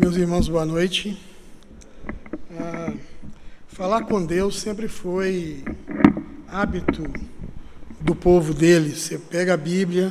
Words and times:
Meus 0.00 0.16
irmãos, 0.16 0.48
boa 0.48 0.64
noite. 0.64 1.14
Ah, 2.58 2.90
falar 3.68 4.04
com 4.04 4.24
Deus 4.24 4.58
sempre 4.58 4.88
foi 4.88 5.62
hábito 6.48 7.04
do 8.00 8.14
povo 8.14 8.54
dele. 8.54 8.96
Você 8.96 9.18
pega 9.18 9.52
a 9.52 9.58
Bíblia, 9.58 10.10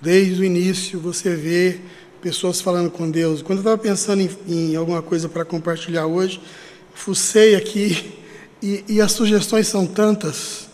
desde 0.00 0.40
o 0.40 0.44
início 0.44 1.00
você 1.00 1.34
vê 1.34 1.80
pessoas 2.22 2.60
falando 2.60 2.92
com 2.92 3.10
Deus. 3.10 3.42
Quando 3.42 3.58
eu 3.58 3.62
estava 3.62 3.76
pensando 3.76 4.22
em, 4.22 4.30
em, 4.46 4.76
alguma 4.76 5.02
coisa 5.02 5.28
para 5.28 5.44
compartilhar 5.44 6.06
hoje, 6.06 6.40
fucei 6.94 7.56
aqui 7.56 8.14
e, 8.62 8.84
e 8.86 9.00
as 9.00 9.10
sugestões 9.10 9.66
são 9.66 9.84
tantas. 9.84 10.68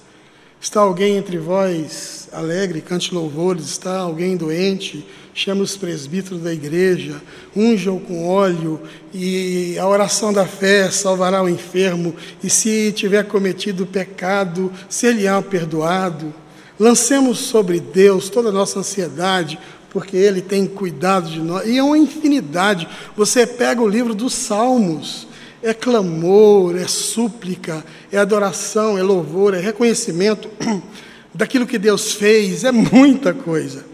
Está 0.61 0.81
alguém 0.81 1.17
entre 1.17 1.39
vós 1.39 2.20
alegre, 2.33 2.81
cante 2.81 3.15
louvores, 3.15 3.65
está 3.65 3.99
alguém 3.99 4.37
doente, 4.37 5.05
chama 5.35 5.63
os 5.63 5.77
presbíteros 5.77 6.41
da 6.41 6.53
igreja, 6.53 7.21
unja-o 7.55 8.01
com 8.01 8.27
óleo, 8.27 8.81
e 9.13 9.77
a 9.79 9.87
oração 9.87 10.33
da 10.33 10.47
fé 10.47 10.91
salvará 10.91 11.43
o 11.43 11.49
enfermo, 11.49 12.15
e 12.43 12.51
se 12.51 12.93
tiver 12.93 13.25
cometido 13.25 13.87
pecado, 13.87 14.73
ser-lhe-á 14.89 15.41
perdoado. 15.43 16.33
Lancemos 16.79 17.39
sobre 17.39 17.81
Deus 17.81 18.29
toda 18.29 18.49
a 18.49 18.53
nossa 18.53 18.79
ansiedade, 18.79 19.59
porque 19.91 20.17
Ele 20.17 20.41
tem 20.41 20.67
cuidado 20.67 21.29
de 21.29 21.41
nós, 21.41 21.67
e 21.67 21.79
é 21.79 21.83
uma 21.83 21.99
infinidade. 21.99 22.89
Você 23.17 23.47
pega 23.47 23.83
o 23.83 23.89
livro 23.89 24.15
dos 24.15 24.33
Salmos, 24.35 25.27
é 25.63 25.75
clamor, 25.75 26.77
é 26.77 26.87
súplica, 26.87 27.85
é 28.11 28.19
adoração, 28.19 28.97
é 28.97 29.03
louvor, 29.03 29.53
é 29.53 29.61
reconhecimento 29.61 30.49
daquilo 31.35 31.67
que 31.67 31.79
Deus 31.79 32.13
fez, 32.13 32.65
é 32.65 32.73
muita 32.73 33.33
coisa. 33.33 33.85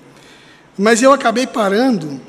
Mas 0.76 1.02
eu 1.02 1.12
acabei 1.12 1.46
parando 1.46 2.20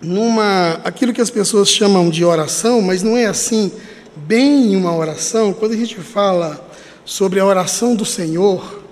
numa 0.00 0.80
aquilo 0.84 1.12
que 1.12 1.20
as 1.20 1.30
pessoas 1.30 1.68
chamam 1.68 2.10
de 2.10 2.24
oração, 2.24 2.80
mas 2.80 3.02
não 3.02 3.16
é 3.16 3.26
assim 3.26 3.72
bem 4.16 4.76
uma 4.76 4.94
oração. 4.94 5.52
Quando 5.52 5.72
a 5.72 5.76
gente 5.76 5.96
fala 5.96 6.68
sobre 7.04 7.40
a 7.40 7.44
oração 7.44 7.94
do 7.94 8.04
Senhor, 8.04 8.82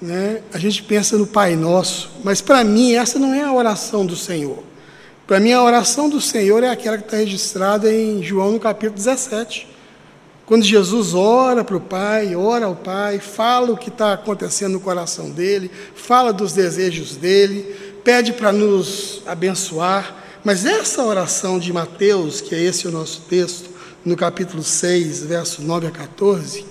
né, 0.00 0.42
a 0.52 0.58
gente 0.58 0.82
pensa 0.82 1.16
no 1.16 1.26
Pai 1.26 1.56
Nosso, 1.56 2.10
mas 2.24 2.40
para 2.40 2.64
mim 2.64 2.94
essa 2.94 3.18
não 3.18 3.34
é 3.34 3.42
a 3.42 3.52
oração 3.52 4.06
do 4.06 4.16
Senhor. 4.16 4.70
Para 5.30 5.38
mim, 5.38 5.52
a 5.52 5.62
oração 5.62 6.08
do 6.08 6.20
Senhor 6.20 6.64
é 6.64 6.70
aquela 6.70 6.98
que 6.98 7.04
está 7.04 7.18
registrada 7.18 7.94
em 7.94 8.20
João 8.20 8.50
no 8.50 8.58
capítulo 8.58 8.96
17. 8.96 9.68
Quando 10.50 10.64
Jesus 10.64 11.14
ora 11.14 11.62
para 11.62 11.76
o 11.76 11.80
Pai, 11.80 12.34
ora 12.34 12.66
ao 12.66 12.74
Pai, 12.74 13.20
fala 13.20 13.70
o 13.70 13.76
que 13.76 13.88
está 13.88 14.14
acontecendo 14.14 14.72
no 14.72 14.80
coração 14.80 15.30
dele, 15.30 15.70
fala 15.94 16.32
dos 16.32 16.52
desejos 16.52 17.14
dele, 17.14 17.62
pede 18.02 18.32
para 18.32 18.50
nos 18.50 19.22
abençoar. 19.26 20.12
Mas 20.42 20.66
essa 20.66 21.04
oração 21.04 21.56
de 21.56 21.72
Mateus, 21.72 22.40
que 22.40 22.52
é 22.52 22.60
esse 22.60 22.88
o 22.88 22.90
nosso 22.90 23.20
texto, 23.28 23.70
no 24.04 24.16
capítulo 24.16 24.64
6, 24.64 25.22
verso 25.22 25.62
9 25.62 25.86
a 25.86 25.90
14, 25.92 26.66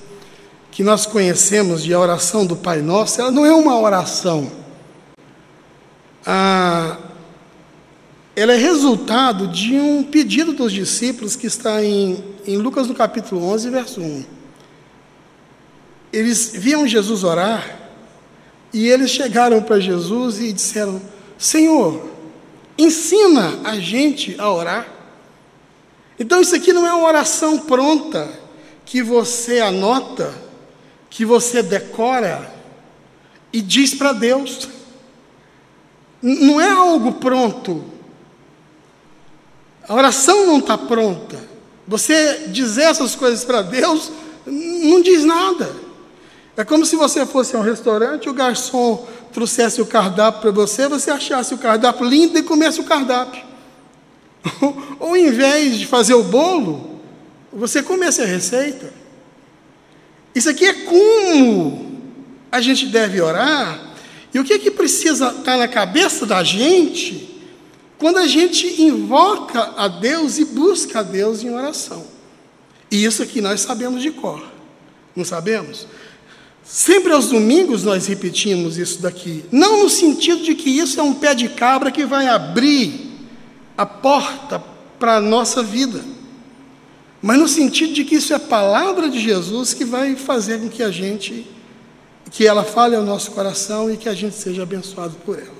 que 0.71 0.83
nós 0.83 1.05
conhecemos 1.05 1.81
de 1.81 1.93
a 1.93 1.99
oração 2.01 2.45
do 2.45 2.57
Pai 2.57 2.81
Nosso, 2.81 3.21
ela 3.21 3.31
não 3.31 3.45
é 3.45 3.53
uma 3.53 3.79
oração. 3.79 4.51
Ah, 6.25 6.97
ela 8.39 8.53
é 8.53 8.55
resultado 8.55 9.49
de 9.49 9.75
um 9.75 10.01
pedido 10.01 10.53
dos 10.53 10.71
discípulos 10.71 11.35
que 11.35 11.45
está 11.45 11.83
em, 11.83 12.23
em 12.47 12.55
Lucas 12.55 12.87
no 12.87 12.95
capítulo 12.95 13.43
11, 13.43 13.69
verso 13.69 13.99
1. 13.99 14.23
Eles 16.13 16.53
viam 16.55 16.87
Jesus 16.87 17.25
orar 17.25 17.77
e 18.71 18.87
eles 18.87 19.11
chegaram 19.11 19.61
para 19.61 19.77
Jesus 19.81 20.39
e 20.39 20.53
disseram: 20.53 21.01
Senhor, 21.37 22.11
ensina 22.77 23.59
a 23.65 23.77
gente 23.77 24.39
a 24.39 24.49
orar. 24.49 24.87
Então, 26.17 26.39
isso 26.39 26.55
aqui 26.55 26.71
não 26.71 26.87
é 26.87 26.93
uma 26.93 27.09
oração 27.09 27.59
pronta 27.59 28.31
que 28.85 29.03
você 29.03 29.59
anota, 29.59 30.33
que 31.09 31.25
você 31.25 31.61
decora 31.61 32.49
e 33.51 33.61
diz 33.61 33.93
para 33.93 34.13
Deus. 34.13 34.69
Não 36.21 36.61
é 36.61 36.69
algo 36.69 37.15
pronto 37.15 37.98
a 39.89 39.95
oração 39.95 40.45
não 40.45 40.59
está 40.59 40.77
pronta. 40.77 41.39
Você 41.87 42.43
dizer 42.49 42.83
essas 42.83 43.15
coisas 43.15 43.43
para 43.43 43.63
Deus 43.63 44.11
não 44.45 45.01
diz 45.01 45.25
nada. 45.25 45.75
É 46.55 46.63
como 46.63 46.85
se 46.85 46.95
você 46.95 47.25
fosse 47.25 47.55
a 47.55 47.59
um 47.59 47.63
restaurante, 47.63 48.29
o 48.29 48.33
garçom 48.33 49.07
trouxesse 49.33 49.81
o 49.81 49.87
cardápio 49.87 50.41
para 50.41 50.51
você, 50.51 50.87
você 50.87 51.09
achasse 51.09 51.55
o 51.55 51.57
cardápio 51.57 52.05
lindo 52.05 52.37
e 52.37 52.43
comesse 52.43 52.79
o 52.79 52.83
cardápio. 52.83 53.41
Ou, 54.99 55.17
em 55.17 55.31
vez 55.31 55.79
de 55.79 55.87
fazer 55.87 56.13
o 56.13 56.23
bolo, 56.23 57.01
você 57.51 57.81
comesse 57.81 58.21
a 58.21 58.25
receita. 58.25 58.93
Isso 60.35 60.49
aqui 60.49 60.65
é 60.65 60.73
como 60.85 61.99
a 62.51 62.61
gente 62.61 62.85
deve 62.85 63.19
orar. 63.19 63.79
E 64.31 64.39
o 64.39 64.43
que 64.43 64.53
é 64.53 64.59
que 64.59 64.69
precisa 64.69 65.29
estar 65.29 65.57
na 65.57 65.67
cabeça 65.67 66.27
da 66.27 66.43
gente 66.43 67.38
quando 67.99 68.17
a 68.17 68.27
gente 68.27 68.81
invoca 68.81 69.73
a 69.75 69.87
Deus 69.89 70.39
e 70.39 70.45
busca 70.45 70.99
a 70.99 71.03
Deus 71.03 71.43
em 71.43 71.53
oração. 71.53 72.07
E 72.89 73.03
isso 73.03 73.21
aqui 73.21 73.41
nós 73.41 73.59
sabemos 73.61 74.01
de 74.01 74.09
cor, 74.09 74.41
não 75.15 75.25
sabemos? 75.25 75.85
Sempre 76.63 77.11
aos 77.11 77.27
domingos 77.27 77.83
nós 77.83 78.07
repetimos 78.07 78.77
isso 78.77 79.01
daqui, 79.01 79.43
não 79.51 79.83
no 79.83 79.89
sentido 79.89 80.43
de 80.43 80.55
que 80.55 80.69
isso 80.69 80.99
é 80.99 81.03
um 81.03 81.13
pé 81.13 81.35
de 81.35 81.49
cabra 81.49 81.91
que 81.91 82.05
vai 82.05 82.27
abrir 82.27 83.09
a 83.77 83.85
porta 83.85 84.63
para 84.97 85.17
a 85.17 85.21
nossa 85.21 85.61
vida, 85.61 86.03
mas 87.21 87.37
no 87.37 87.47
sentido 87.47 87.93
de 87.93 88.05
que 88.05 88.15
isso 88.15 88.33
é 88.33 88.39
palavra 88.39 89.09
de 89.09 89.19
Jesus 89.19 89.73
que 89.73 89.83
vai 89.83 90.15
fazer 90.15 90.59
com 90.61 90.69
que 90.69 90.81
a 90.81 90.89
gente, 90.89 91.45
que 92.31 92.47
ela 92.47 92.63
fale 92.63 92.95
ao 92.95 93.03
nosso 93.03 93.31
coração 93.31 93.91
e 93.91 93.97
que 93.97 94.07
a 94.07 94.13
gente 94.13 94.35
seja 94.35 94.63
abençoado 94.63 95.15
por 95.25 95.37
ela. 95.37 95.59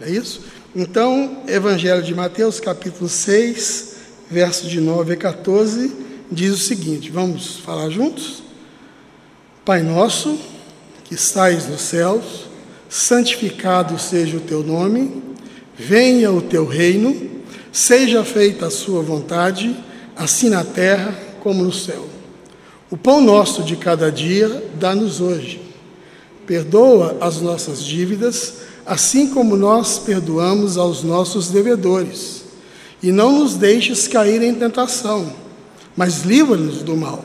É 0.00 0.10
isso? 0.10 0.40
Então, 0.74 1.42
Evangelho 1.48 2.00
de 2.00 2.14
Mateus, 2.14 2.60
capítulo 2.60 3.08
6, 3.08 3.96
versos 4.30 4.70
de 4.70 4.80
9 4.80 5.14
a 5.14 5.16
14, 5.16 5.92
diz 6.30 6.52
o 6.52 6.56
seguinte: 6.56 7.10
vamos 7.10 7.56
falar 7.56 7.90
juntos? 7.90 8.40
Pai 9.64 9.82
nosso, 9.82 10.38
que 11.02 11.14
estais 11.14 11.66
nos 11.66 11.80
céus, 11.80 12.48
santificado 12.88 13.98
seja 13.98 14.36
o 14.36 14.40
teu 14.40 14.62
nome, 14.62 15.20
venha 15.76 16.30
o 16.30 16.40
teu 16.40 16.64
reino, 16.64 17.30
seja 17.72 18.24
feita 18.24 18.66
a 18.66 18.70
sua 18.70 19.02
vontade, 19.02 19.76
assim 20.14 20.48
na 20.48 20.62
terra 20.62 21.12
como 21.40 21.64
no 21.64 21.72
céu. 21.72 22.06
O 22.88 22.96
pão 22.96 23.20
nosso 23.20 23.64
de 23.64 23.74
cada 23.74 24.10
dia 24.10 24.70
dá-nos 24.78 25.20
hoje. 25.20 25.60
Perdoa 26.46 27.18
as 27.20 27.40
nossas 27.40 27.82
dívidas, 27.82 28.70
assim 28.84 29.28
como 29.28 29.56
nós 29.56 29.98
perdoamos 29.98 30.76
aos 30.76 31.02
nossos 31.02 31.48
devedores. 31.48 32.44
E 33.02 33.10
não 33.10 33.38
nos 33.38 33.56
deixes 33.56 34.06
cair 34.06 34.42
em 34.42 34.54
tentação, 34.54 35.32
mas 35.96 36.22
livra-nos 36.22 36.82
do 36.82 36.96
mal, 36.96 37.24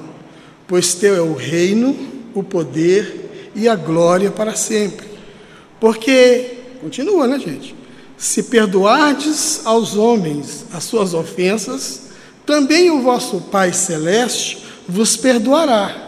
pois 0.68 0.94
teu 0.94 1.16
é 1.16 1.22
o 1.22 1.34
reino, 1.34 1.96
o 2.34 2.44
poder 2.44 3.52
e 3.54 3.68
a 3.68 3.76
glória 3.76 4.32
para 4.32 4.56
sempre. 4.56 5.08
Porque, 5.80 6.58
continua, 6.82 7.28
né, 7.28 7.40
gente? 7.40 7.76
Se 8.18 8.44
perdoardes 8.44 9.62
aos 9.66 9.96
homens 9.96 10.66
as 10.74 10.86
suas 10.86 11.14
ofensas, 11.14 12.04
também 12.46 12.90
o 12.90 13.02
vosso 13.02 13.42
Pai 13.42 13.74
Celeste 13.74 14.64
vos 14.88 15.18
perdoará. 15.18 16.04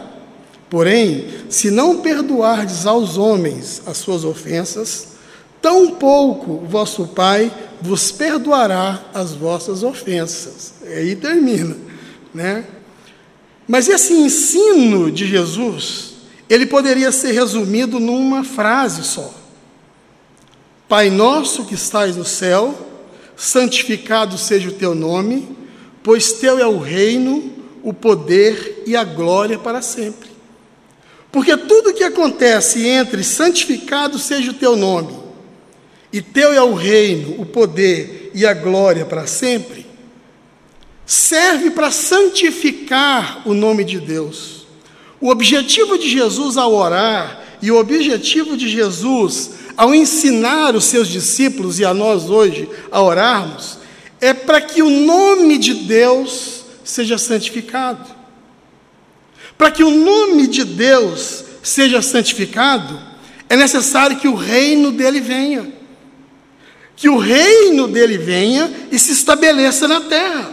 Porém, 0.70 1.26
se 1.48 1.70
não 1.70 1.98
perdoardes 1.98 2.86
aos 2.86 3.16
homens 3.16 3.82
as 3.86 3.96
suas 3.98 4.24
ofensas, 4.24 5.07
tão 5.60 5.90
pouco 5.92 6.64
vosso 6.66 7.06
Pai 7.08 7.52
vos 7.80 8.10
perdoará 8.10 9.02
as 9.14 9.32
vossas 9.32 9.82
ofensas. 9.82 10.74
Aí 10.84 11.14
termina, 11.16 11.76
né? 12.34 12.64
Mas 13.66 13.88
esse 13.88 14.14
ensino 14.14 15.10
de 15.10 15.26
Jesus, 15.26 16.14
ele 16.48 16.66
poderia 16.66 17.12
ser 17.12 17.32
resumido 17.32 18.00
numa 18.00 18.42
frase 18.42 19.04
só. 19.04 19.32
Pai 20.88 21.10
nosso 21.10 21.66
que 21.66 21.74
estais 21.74 22.16
no 22.16 22.24
céu, 22.24 22.86
santificado 23.36 24.38
seja 24.38 24.70
o 24.70 24.72
teu 24.72 24.94
nome, 24.94 25.56
pois 26.02 26.32
teu 26.32 26.58
é 26.58 26.66
o 26.66 26.78
reino, 26.78 27.52
o 27.82 27.92
poder 27.92 28.82
e 28.86 28.96
a 28.96 29.04
glória 29.04 29.58
para 29.58 29.82
sempre. 29.82 30.30
Porque 31.30 31.54
tudo 31.58 31.92
que 31.92 32.02
acontece 32.02 32.86
entre 32.86 33.22
santificado 33.22 34.18
seja 34.18 34.50
o 34.50 34.54
teu 34.54 34.74
nome 34.74 35.27
e 36.12 36.22
teu 36.22 36.52
é 36.52 36.62
o 36.62 36.74
reino, 36.74 37.40
o 37.40 37.46
poder 37.46 38.30
e 38.34 38.46
a 38.46 38.54
glória 38.54 39.04
para 39.04 39.26
sempre, 39.26 39.86
serve 41.04 41.70
para 41.70 41.90
santificar 41.90 43.42
o 43.46 43.54
nome 43.54 43.84
de 43.84 43.98
Deus. 43.98 44.66
O 45.20 45.30
objetivo 45.30 45.98
de 45.98 46.08
Jesus 46.08 46.56
ao 46.56 46.72
orar 46.74 47.42
e 47.60 47.70
o 47.70 47.78
objetivo 47.78 48.56
de 48.56 48.68
Jesus 48.68 49.50
ao 49.76 49.94
ensinar 49.94 50.74
os 50.74 50.84
seus 50.84 51.08
discípulos 51.08 51.78
e 51.78 51.84
a 51.84 51.94
nós 51.94 52.28
hoje 52.28 52.68
a 52.90 53.00
orarmos 53.00 53.78
é 54.20 54.34
para 54.34 54.60
que 54.60 54.82
o 54.82 54.90
nome 54.90 55.58
de 55.58 55.74
Deus 55.74 56.64
seja 56.82 57.18
santificado. 57.18 58.04
Para 59.56 59.70
que 59.70 59.84
o 59.84 59.90
nome 59.90 60.46
de 60.46 60.64
Deus 60.64 61.44
seja 61.62 62.00
santificado, 62.00 62.98
é 63.48 63.56
necessário 63.56 64.18
que 64.18 64.28
o 64.28 64.34
reino 64.34 64.92
dele 64.92 65.20
venha. 65.20 65.77
Que 66.98 67.08
o 67.08 67.16
reino 67.16 67.86
dele 67.86 68.18
venha 68.18 68.88
e 68.90 68.98
se 68.98 69.12
estabeleça 69.12 69.86
na 69.86 70.00
terra. 70.00 70.52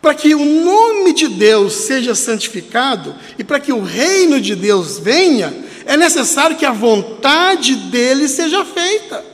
Para 0.00 0.14
que 0.14 0.34
o 0.34 0.44
nome 0.44 1.14
de 1.14 1.26
Deus 1.26 1.72
seja 1.72 2.14
santificado 2.14 3.14
e 3.38 3.42
para 3.42 3.58
que 3.58 3.72
o 3.72 3.82
reino 3.82 4.38
de 4.38 4.54
Deus 4.54 4.98
venha, 4.98 5.52
é 5.86 5.96
necessário 5.96 6.56
que 6.56 6.66
a 6.66 6.70
vontade 6.70 7.74
dele 7.74 8.28
seja 8.28 8.62
feita. 8.62 9.24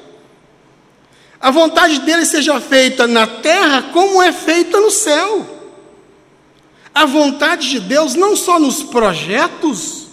A 1.41 1.51
vontade 1.51 1.99
dele 2.03 2.25
seja 2.25 2.61
feita 2.61 3.09
na 3.09 3.27
terra 3.27 3.91
como 3.93 4.23
é 4.23 4.31
feita 4.31 4.79
no 4.79 4.91
céu. 4.93 5.45
A 6.95 7.05
vontade 7.07 7.69
de 7.69 7.81
Deus 7.81 8.15
não 8.15 8.37
só 8.37 8.61
nos 8.61 8.85
projetos, 8.85 10.07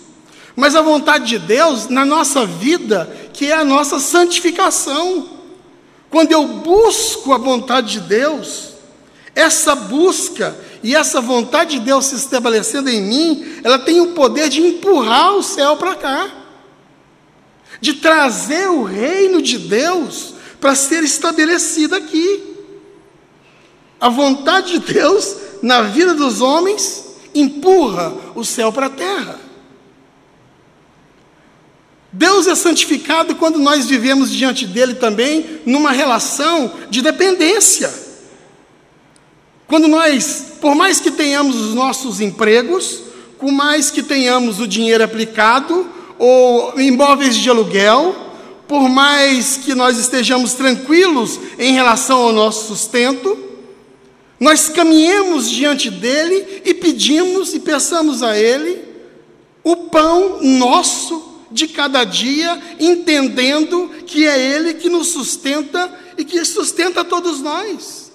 mas 0.56 0.75
a 0.75 0.81
vontade 0.81 1.27
de 1.27 1.38
Deus 1.38 1.89
na 1.89 2.04
nossa 2.04 2.44
vida, 2.44 3.07
que 3.31 3.51
é 3.51 3.54
a 3.54 3.63
nossa 3.63 4.00
santificação. 4.00 5.38
Quando 6.09 6.31
eu 6.31 6.47
busco 6.47 7.33
a 7.33 7.38
vontade 7.38 7.94
de 7.94 8.00
Deus, 8.01 8.69
essa 9.35 9.75
busca 9.75 10.57
e 10.81 10.95
essa 10.95 11.21
vontade 11.21 11.77
de 11.77 11.85
Deus 11.85 12.06
se 12.06 12.15
estabelecendo 12.15 12.89
em 12.89 13.01
mim, 13.01 13.61
ela 13.63 13.77
tem 13.77 14.01
o 14.01 14.13
poder 14.13 14.50
de 14.50 14.61
empurrar 14.61 15.35
o 15.35 15.44
céu 15.44 15.77
para 15.77 15.95
cá, 15.95 16.31
de 17.79 17.94
trazer 17.94 18.69
o 18.69 18.83
reino 18.83 19.41
de 19.41 19.57
Deus 19.57 20.33
para 20.59 20.75
ser 20.75 21.03
estabelecida 21.03 21.97
aqui. 21.97 22.55
A 24.00 24.09
vontade 24.09 24.79
de 24.79 24.94
Deus 24.94 25.35
na 25.62 25.83
vida 25.83 26.13
dos 26.13 26.41
homens 26.41 27.05
empurra 27.35 28.13
o 28.33 28.44
céu 28.44 28.71
para 28.71 28.88
a 28.88 28.89
terra. 28.89 29.49
Deus 32.11 32.47
é 32.47 32.56
santificado 32.56 33.35
quando 33.35 33.59
nós 33.59 33.85
vivemos 33.85 34.31
diante 34.31 34.65
dele 34.65 34.95
também 34.95 35.61
numa 35.65 35.91
relação 35.91 36.71
de 36.89 37.01
dependência. 37.01 37.94
Quando 39.67 39.88
nós, 39.88 40.53
por 40.59 40.73
mais 40.73 41.00
que 41.00 41.11
tenhamos 41.11 41.56
os 41.56 41.75
nossos 41.75 42.19
empregos, 42.19 43.01
por 43.38 43.51
mais 43.51 43.91
que 43.91 44.01
tenhamos 44.01 44.59
o 44.59 44.67
dinheiro 44.67 45.03
aplicado 45.03 45.88
ou 46.17 46.79
imóveis 46.79 47.35
de 47.35 47.47
aluguel, 47.47 48.15
por 48.67 48.89
mais 48.89 49.57
que 49.57 49.75
nós 49.75 49.97
estejamos 50.00 50.53
tranquilos 50.53 51.39
em 51.59 51.73
relação 51.73 52.23
ao 52.23 52.33
nosso 52.33 52.67
sustento, 52.67 53.38
nós 54.39 54.67
caminhemos 54.67 55.50
diante 55.50 55.91
dele 55.91 56.63
e 56.65 56.73
pedimos 56.73 57.53
e 57.53 57.59
peçamos 57.59 58.23
a 58.23 58.35
ele 58.35 58.83
o 59.63 59.75
pão 59.75 60.39
nosso 60.41 61.28
de 61.51 61.68
cada 61.68 62.04
dia, 62.04 62.62
entendendo 62.80 63.90
que 64.06 64.28
é 64.28 64.40
ele 64.40 64.75
que 64.75 64.90
nos 64.90 65.07
sustenta 65.07 65.92
e 66.18 66.24
que 66.24 66.44
sustenta 66.46 67.04
todos 67.04 67.42
nós. 67.42 68.12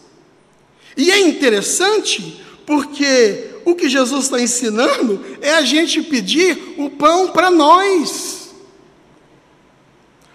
E 0.97 1.11
é 1.11 1.21
interessante 1.21 2.41
porque 2.65 3.51
o 3.65 3.75
que 3.75 3.89
Jesus 3.89 4.25
está 4.25 4.41
ensinando 4.41 5.25
é 5.41 5.55
a 5.55 5.63
gente 5.63 6.03
pedir 6.03 6.75
o 6.79 6.91
pão 6.91 7.29
para 7.29 7.51
nós. 7.51 8.55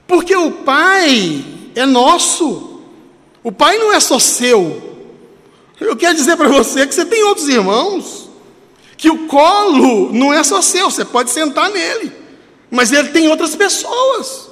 Porque 0.07 0.35
o 0.35 0.51
Pai 0.51 1.45
é 1.75 1.85
nosso. 1.85 2.81
O 3.43 3.51
Pai 3.51 3.77
não 3.77 3.93
é 3.93 3.99
só 3.99 4.19
seu. 4.19 4.89
Eu 5.79 5.95
quero 5.95 6.15
dizer 6.15 6.35
para 6.35 6.49
você 6.49 6.85
que 6.85 6.93
você 6.93 7.05
tem 7.05 7.23
outros 7.23 7.47
irmãos, 7.47 8.29
que 8.97 9.09
o 9.09 9.27
colo 9.27 10.11
não 10.11 10.33
é 10.33 10.43
só 10.43 10.61
seu, 10.61 10.89
você 10.89 11.05
pode 11.05 11.29
sentar 11.29 11.69
nele, 11.69 12.11
mas 12.69 12.91
ele 12.91 13.09
tem 13.09 13.27
outras 13.27 13.55
pessoas. 13.55 14.49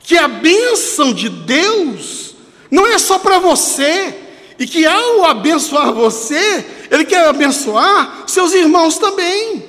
Que 0.00 0.18
a 0.18 0.28
bênção 0.28 1.12
de 1.12 1.28
Deus 1.28 2.34
não 2.70 2.86
é 2.86 2.98
só 2.98 3.18
para 3.18 3.38
você, 3.38 4.24
e 4.58 4.66
que 4.66 4.84
ao 4.86 5.24
abençoar 5.24 5.92
você, 5.92 6.64
Ele 6.90 7.04
quer 7.04 7.26
abençoar 7.26 8.24
seus 8.26 8.52
irmãos 8.52 8.98
também. 8.98 9.62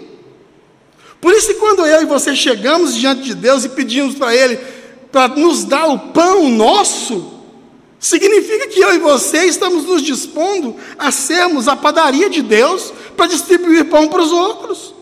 Por 1.19 1.33
isso 1.33 1.53
quando 1.55 1.85
eu 1.85 2.01
e 2.01 2.05
você 2.05 2.35
chegamos 2.35 2.95
diante 2.95 3.21
de 3.21 3.35
Deus 3.35 3.63
e 3.63 3.69
pedimos 3.69 4.15
para 4.15 4.35
Ele 4.35 4.57
para 5.11 5.27
nos 5.27 5.63
dar 5.63 5.87
o 5.87 5.97
pão 5.97 6.49
nosso, 6.49 7.33
significa 7.99 8.67
que 8.67 8.79
eu 8.79 8.95
e 8.95 8.97
você 8.97 9.45
estamos 9.45 9.85
nos 9.85 10.01
dispondo 10.01 10.75
a 10.97 11.11
sermos 11.11 11.67
a 11.67 11.75
padaria 11.75 12.29
de 12.29 12.41
Deus 12.41 12.91
para 13.15 13.27
distribuir 13.27 13.85
pão 13.85 14.07
para 14.07 14.21
os 14.21 14.31
outros. 14.31 14.94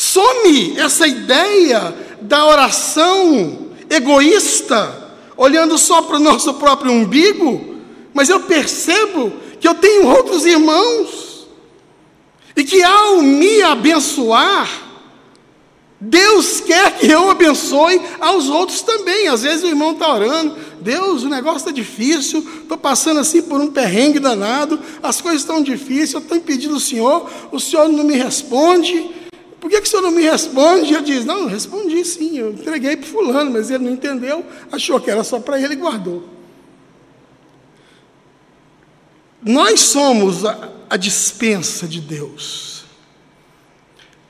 Some 0.00 0.78
essa 0.78 1.06
ideia 1.06 1.94
da 2.22 2.46
oração 2.46 3.66
egoísta, 3.90 5.12
olhando 5.36 5.76
só 5.76 6.00
para 6.00 6.16
o 6.16 6.20
nosso 6.20 6.54
próprio 6.54 6.90
umbigo, 6.90 7.76
mas 8.14 8.30
eu 8.30 8.40
percebo 8.40 9.30
que 9.60 9.68
eu 9.68 9.74
tenho 9.74 10.08
outros 10.08 10.46
irmãos 10.46 11.46
e 12.56 12.64
que 12.64 12.82
ao 12.82 13.20
me 13.20 13.60
abençoar, 13.60 14.70
Deus 16.00 16.62
quer 16.62 16.96
que 16.96 17.06
eu 17.06 17.28
abençoe 17.28 18.00
aos 18.18 18.48
outros 18.48 18.80
também. 18.80 19.28
Às 19.28 19.42
vezes 19.42 19.64
o 19.64 19.68
irmão 19.68 19.92
está 19.92 20.14
orando, 20.14 20.56
Deus, 20.80 21.24
o 21.24 21.28
negócio 21.28 21.58
está 21.58 21.70
difícil, 21.70 22.42
estou 22.62 22.78
passando 22.78 23.20
assim 23.20 23.42
por 23.42 23.60
um 23.60 23.70
perrengue 23.70 24.18
danado, 24.18 24.80
as 25.02 25.20
coisas 25.20 25.42
estão 25.42 25.62
difíceis, 25.62 26.14
eu 26.14 26.20
estou 26.20 26.38
impedindo 26.38 26.74
o 26.74 26.80
Senhor, 26.80 27.28
o 27.52 27.60
Senhor 27.60 27.86
não 27.86 28.04
me 28.04 28.14
responde. 28.14 29.19
Por 29.60 29.68
que, 29.68 29.80
que 29.80 29.86
o 29.86 29.90
Senhor 29.90 30.02
não 30.02 30.10
me 30.10 30.22
responde? 30.22 30.94
Eu 30.94 31.02
diz, 31.02 31.24
não, 31.24 31.46
respondi 31.46 32.02
sim, 32.04 32.38
eu 32.38 32.52
entreguei 32.52 32.96
para 32.96 33.06
fulano, 33.06 33.50
mas 33.50 33.70
ele 33.70 33.84
não 33.84 33.92
entendeu, 33.92 34.44
achou 34.72 34.98
que 34.98 35.10
era 35.10 35.22
só 35.22 35.38
para 35.38 35.60
ele 35.60 35.74
e 35.74 35.76
guardou. 35.76 36.28
Nós 39.42 39.80
somos 39.80 40.44
a, 40.44 40.70
a 40.88 40.96
dispensa 40.96 41.86
de 41.86 42.00
Deus. 42.00 42.84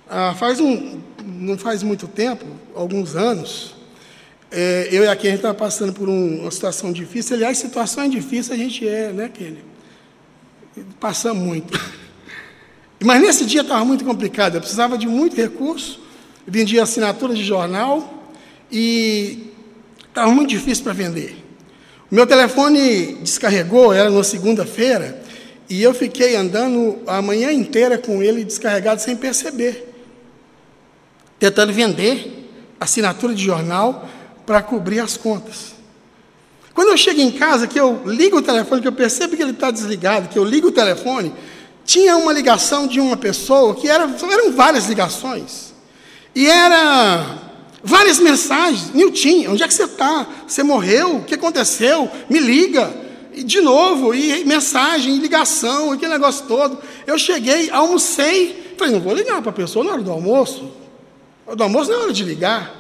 Ah, 0.08 0.34
faz 0.36 0.58
um, 0.58 1.00
não 1.24 1.56
faz 1.56 1.84
muito 1.84 2.08
tempo, 2.08 2.44
alguns 2.74 3.14
anos, 3.14 3.76
é, 4.50 4.88
eu 4.90 5.04
e 5.04 5.08
a 5.08 5.14
Kenny 5.14 5.36
estava 5.36 5.54
passando 5.54 5.92
por 5.92 6.08
um, 6.08 6.40
uma 6.40 6.50
situação 6.50 6.92
difícil. 6.92 7.36
Aliás, 7.36 7.58
situação 7.58 8.08
difícil 8.08 8.52
a 8.52 8.56
gente 8.56 8.86
é, 8.86 9.12
né, 9.12 9.28
Kenny? 9.28 9.62
Passamos 10.98 11.42
muito. 11.42 11.78
Mas 13.02 13.20
nesse 13.20 13.46
dia 13.46 13.62
estava 13.62 13.84
muito 13.84 14.04
complicado, 14.04 14.56
eu 14.56 14.60
precisava 14.60 14.98
de 14.98 15.06
muito 15.06 15.34
recurso, 15.34 16.00
vendia 16.46 16.82
assinatura 16.82 17.34
de 17.34 17.42
jornal 17.42 18.28
e 18.70 19.52
estava 20.06 20.30
muito 20.30 20.50
difícil 20.50 20.84
para 20.84 20.92
vender. 20.92 21.36
O 22.10 22.14
meu 22.14 22.26
telefone 22.26 23.14
descarregou, 23.22 23.92
era 23.92 24.10
na 24.10 24.22
segunda-feira, 24.22 25.22
e 25.68 25.82
eu 25.82 25.94
fiquei 25.94 26.36
andando 26.36 26.98
a 27.06 27.22
manhã 27.22 27.52
inteira 27.52 27.96
com 27.96 28.22
ele 28.22 28.44
descarregado 28.44 29.00
sem 29.00 29.16
perceber, 29.16 29.94
tentando 31.38 31.72
vender 31.72 32.50
assinatura 32.78 33.32
de 33.32 33.42
jornal 33.42 34.08
para 34.44 34.60
cobrir 34.60 34.98
as 34.98 35.16
contas. 35.16 35.74
Quando 36.74 36.88
eu 36.88 36.96
chego 36.96 37.20
em 37.20 37.30
casa, 37.30 37.66
que 37.66 37.78
eu 37.78 38.02
ligo 38.04 38.38
o 38.38 38.42
telefone, 38.42 38.82
que 38.82 38.88
eu 38.88 38.92
percebo 38.92 39.36
que 39.36 39.42
ele 39.42 39.52
está 39.52 39.70
desligado, 39.70 40.28
que 40.28 40.38
eu 40.38 40.44
ligo 40.44 40.68
o 40.68 40.72
telefone, 40.72 41.32
tinha 41.90 42.16
uma 42.16 42.32
ligação 42.32 42.86
de 42.86 43.00
uma 43.00 43.16
pessoa 43.16 43.74
que 43.74 43.88
era, 43.88 44.08
eram 44.30 44.52
várias 44.52 44.86
ligações. 44.86 45.74
E 46.32 46.46
era 46.46 47.36
várias 47.82 48.20
mensagens. 48.20 48.94
Nilton, 48.94 49.50
onde 49.50 49.64
é 49.64 49.66
que 49.66 49.74
você 49.74 49.82
está? 49.82 50.24
Você 50.46 50.62
morreu? 50.62 51.16
O 51.16 51.24
que 51.24 51.34
aconteceu? 51.34 52.08
Me 52.28 52.38
liga. 52.38 52.94
E 53.34 53.42
de 53.42 53.60
novo, 53.60 54.14
e 54.14 54.44
mensagem, 54.44 55.16
e 55.16 55.18
ligação, 55.18 55.90
aquele 55.90 56.12
negócio 56.12 56.46
todo. 56.46 56.78
Eu 57.08 57.18
cheguei, 57.18 57.70
almocei, 57.70 58.74
falei, 58.78 58.92
não 58.92 59.00
vou 59.00 59.12
ligar 59.12 59.42
para 59.42 59.50
a 59.50 59.54
pessoa 59.54 59.84
na 59.84 59.94
hora 59.94 60.02
do 60.02 60.12
almoço. 60.12 60.70
A 61.44 61.50
hora 61.50 61.56
do 61.56 61.62
almoço 61.64 61.90
não 61.90 61.98
é 61.98 62.02
hora 62.04 62.12
de 62.12 62.22
ligar. 62.22 62.72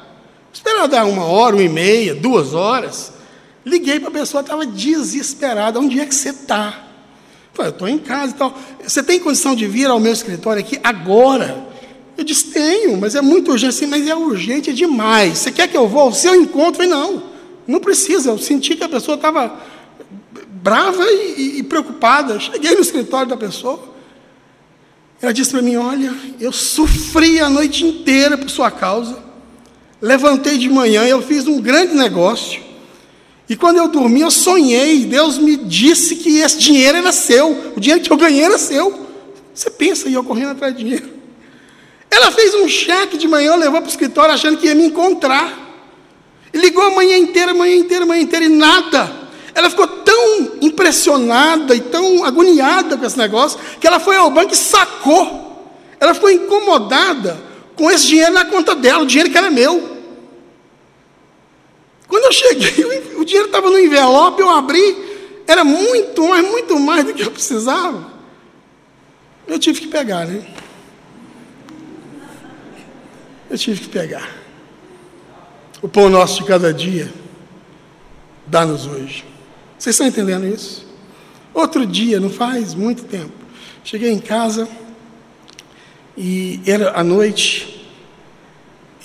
Esperar 0.52 0.86
dar 0.86 1.04
uma 1.04 1.24
hora, 1.24 1.56
uma 1.56 1.64
e 1.64 1.68
meia, 1.68 2.14
duas 2.14 2.54
horas. 2.54 3.12
Liguei 3.66 3.98
para 3.98 4.10
a 4.10 4.12
pessoa, 4.12 4.40
estava 4.40 4.64
desesperada. 4.64 5.80
Onde 5.80 5.98
é 5.98 6.06
que 6.06 6.14
você 6.14 6.28
está? 6.28 6.89
Eu 7.58 7.68
estou 7.68 7.88
em 7.88 7.98
casa 7.98 8.32
e 8.32 8.36
tal. 8.36 8.58
Você 8.82 9.02
tem 9.02 9.20
condição 9.20 9.54
de 9.54 9.66
vir 9.66 9.86
ao 9.86 10.00
meu 10.00 10.12
escritório 10.12 10.60
aqui 10.60 10.78
agora? 10.82 11.68
Eu 12.16 12.24
disse, 12.24 12.46
tenho, 12.46 12.96
mas 12.96 13.14
é 13.14 13.20
muito 13.20 13.50
urgente. 13.50 13.74
Sim, 13.74 13.86
mas 13.86 14.06
é 14.06 14.14
urgente 14.14 14.72
demais. 14.72 15.38
Você 15.38 15.50
quer 15.50 15.68
que 15.68 15.76
eu 15.76 15.88
vá 15.88 16.00
ao 16.00 16.12
seu 16.12 16.34
encontro? 16.34 16.82
Eu 16.82 16.88
falei, 16.88 16.90
não, 16.90 17.22
não 17.66 17.80
precisa. 17.80 18.30
Eu 18.30 18.38
senti 18.38 18.76
que 18.76 18.84
a 18.84 18.88
pessoa 18.88 19.16
estava 19.16 19.58
brava 20.62 21.02
e, 21.04 21.58
e 21.58 21.62
preocupada. 21.62 22.38
Cheguei 22.38 22.74
no 22.74 22.80
escritório 22.80 23.28
da 23.28 23.36
pessoa. 23.36 23.90
Ela 25.20 25.32
disse 25.32 25.50
para 25.50 25.62
mim: 25.62 25.76
Olha, 25.76 26.14
eu 26.38 26.52
sofri 26.52 27.40
a 27.40 27.48
noite 27.48 27.84
inteira 27.84 28.38
por 28.38 28.48
sua 28.48 28.70
causa. 28.70 29.18
Levantei 30.00 30.56
de 30.56 30.68
manhã, 30.68 31.04
eu 31.04 31.20
fiz 31.20 31.46
um 31.46 31.60
grande 31.60 31.94
negócio. 31.94 32.69
E 33.50 33.56
quando 33.56 33.78
eu 33.78 33.88
dormi, 33.88 34.20
eu 34.20 34.30
sonhei. 34.30 35.06
Deus 35.06 35.36
me 35.36 35.56
disse 35.56 36.14
que 36.14 36.38
esse 36.38 36.56
dinheiro 36.56 36.98
era 36.98 37.10
seu. 37.10 37.72
O 37.76 37.80
dinheiro 37.80 38.00
que 38.00 38.12
eu 38.12 38.16
ganhei 38.16 38.44
era 38.44 38.56
seu. 38.56 39.08
Você 39.52 39.68
pensa 39.68 40.08
em 40.08 40.12
eu 40.12 40.22
correndo 40.22 40.52
atrás 40.52 40.72
de 40.72 40.84
dinheiro. 40.84 41.10
Ela 42.08 42.30
fez 42.30 42.54
um 42.54 42.68
cheque 42.68 43.18
de 43.18 43.26
manhã, 43.26 43.56
levou 43.56 43.80
para 43.80 43.88
o 43.88 43.90
escritório 43.90 44.32
achando 44.32 44.56
que 44.56 44.66
ia 44.66 44.74
me 44.76 44.86
encontrar. 44.86 45.68
E 46.54 46.58
ligou 46.58 46.84
a 46.84 46.92
manhã 46.92 47.16
inteira, 47.18 47.52
manhã 47.52 47.74
inteira, 47.74 48.06
manhã 48.06 48.22
inteira 48.22 48.44
e 48.44 48.48
nada. 48.48 49.10
Ela 49.52 49.68
ficou 49.68 49.88
tão 49.88 50.52
impressionada 50.60 51.74
e 51.74 51.80
tão 51.80 52.24
agoniada 52.24 52.96
com 52.96 53.04
esse 53.04 53.18
negócio 53.18 53.58
que 53.80 53.86
ela 53.86 53.98
foi 53.98 54.14
ao 54.14 54.30
banco 54.30 54.52
e 54.52 54.56
sacou. 54.56 55.68
Ela 55.98 56.14
ficou 56.14 56.30
incomodada 56.30 57.36
com 57.74 57.90
esse 57.90 58.06
dinheiro 58.06 58.32
na 58.32 58.44
conta 58.44 58.76
dela, 58.76 59.02
o 59.02 59.06
dinheiro 59.06 59.28
que 59.28 59.36
era 59.36 59.50
meu. 59.50 59.99
Quando 62.10 62.24
eu 62.24 62.32
cheguei, 62.32 63.14
o 63.16 63.24
dinheiro 63.24 63.46
estava 63.46 63.70
no 63.70 63.78
envelope, 63.78 64.42
eu 64.42 64.50
abri, 64.50 65.42
era 65.46 65.64
muito 65.64 66.28
mais, 66.28 66.44
muito 66.44 66.78
mais 66.78 67.04
do 67.04 67.14
que 67.14 67.22
eu 67.22 67.30
precisava. 67.30 68.10
Eu 69.46 69.58
tive 69.60 69.80
que 69.80 69.86
pegar, 69.86 70.26
né? 70.26 70.44
Eu 73.48 73.56
tive 73.56 73.80
que 73.80 73.88
pegar. 73.88 74.28
O 75.80 75.88
pão 75.88 76.08
nosso 76.08 76.42
de 76.42 76.48
cada 76.48 76.74
dia, 76.74 77.12
dá-nos 78.46 78.86
hoje. 78.86 79.24
Vocês 79.78 79.94
estão 79.94 80.06
entendendo 80.06 80.46
isso? 80.46 80.86
Outro 81.54 81.86
dia, 81.86 82.18
não 82.18 82.28
faz 82.28 82.74
muito 82.74 83.04
tempo, 83.04 83.32
cheguei 83.84 84.10
em 84.10 84.18
casa 84.18 84.68
e 86.16 86.60
era 86.66 86.98
à 86.98 87.04
noite 87.04 87.88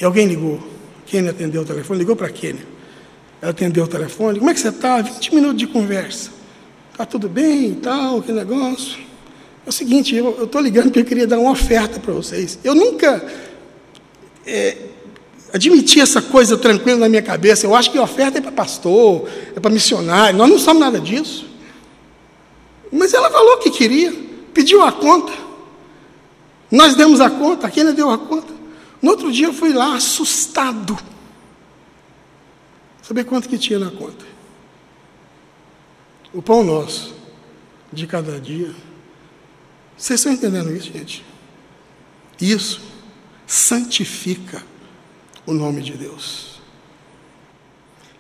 e 0.02 0.04
alguém 0.04 0.28
ligou. 0.28 0.60
Quem 1.06 1.28
atendeu 1.30 1.62
o 1.62 1.66
telefone? 1.66 2.00
Ligou 2.00 2.16
para 2.16 2.30
Kênia. 2.30 2.75
Ela 3.42 3.52
atendeu 3.52 3.84
o 3.84 3.88
telefone. 3.88 4.40
Como 4.40 4.50
é 4.50 4.54
que 4.54 4.60
você 4.60 4.70
está? 4.70 5.02
20 5.02 5.36
minutos 5.36 5.58
de 5.58 5.68
conversa. 5.68 6.32
Está 6.92 7.06
tudo 7.06 7.28
bem 7.28 7.72
e 7.72 7.76
tal, 7.76 8.22
que 8.22 8.32
negócio. 8.32 9.00
É 9.66 9.70
o 9.70 9.72
seguinte, 9.72 10.16
eu 10.16 10.44
estou 10.44 10.62
ligando 10.62 10.86
porque 10.86 11.00
eu 11.00 11.06
queria 11.06 11.28
dar 11.28 11.40
uma 11.40 11.52
oferta 11.52 12.00
para 12.00 12.14
vocês. 12.14 12.58
Eu 12.64 12.74
nunca 12.76 13.26
é, 14.46 14.78
admiti 15.52 16.00
essa 16.00 16.22
coisa 16.22 16.58
tranquila 16.58 17.00
na 17.00 17.10
minha 17.10 17.22
cabeça. 17.22 17.66
Eu 17.66 17.76
acho 17.76 17.92
que 17.92 18.00
oferta 18.00 18.38
é 18.38 18.42
para 18.42 18.52
pastor, 18.52 19.28
é 19.56 19.60
para 19.60 19.72
missionário. 19.72 20.38
Nós 20.38 20.50
não 20.50 20.60
somos 20.60 20.80
nada 20.80 21.00
disso. 21.00 21.48
Mas 22.92 23.14
ela 23.14 23.30
falou 23.30 23.58
que 23.58 23.72
queria, 23.72 24.14
pediu 24.54 24.84
a 24.84 24.92
conta. 24.92 25.34
Nós 26.72 26.96
demos 26.96 27.20
a 27.20 27.30
conta, 27.30 27.68
aquele 27.68 27.92
deu 27.92 28.10
a 28.10 28.18
conta. 28.18 28.54
No 29.02 29.12
outro 29.12 29.32
dia 29.32 29.48
eu 29.48 29.54
fui 29.54 29.74
lá 29.74 29.96
assustado 29.96 30.98
Saber 33.08 33.24
quanto 33.24 33.48
que 33.48 33.58
tinha 33.60 33.78
na 33.78 33.92
conta? 33.92 34.26
O 36.34 36.42
pão 36.42 36.64
nosso 36.64 37.14
de 37.94 38.08
cada 38.08 38.40
dia. 38.40 38.74
Vocês 39.96 40.20
estão 40.20 40.34
entendendo 40.34 40.76
isso, 40.76 40.92
gente? 40.92 41.24
Isso 42.42 42.82
santifica 43.46 44.64
o 45.46 45.54
nome 45.54 45.84
de 45.84 45.94
Deus. 45.94 46.60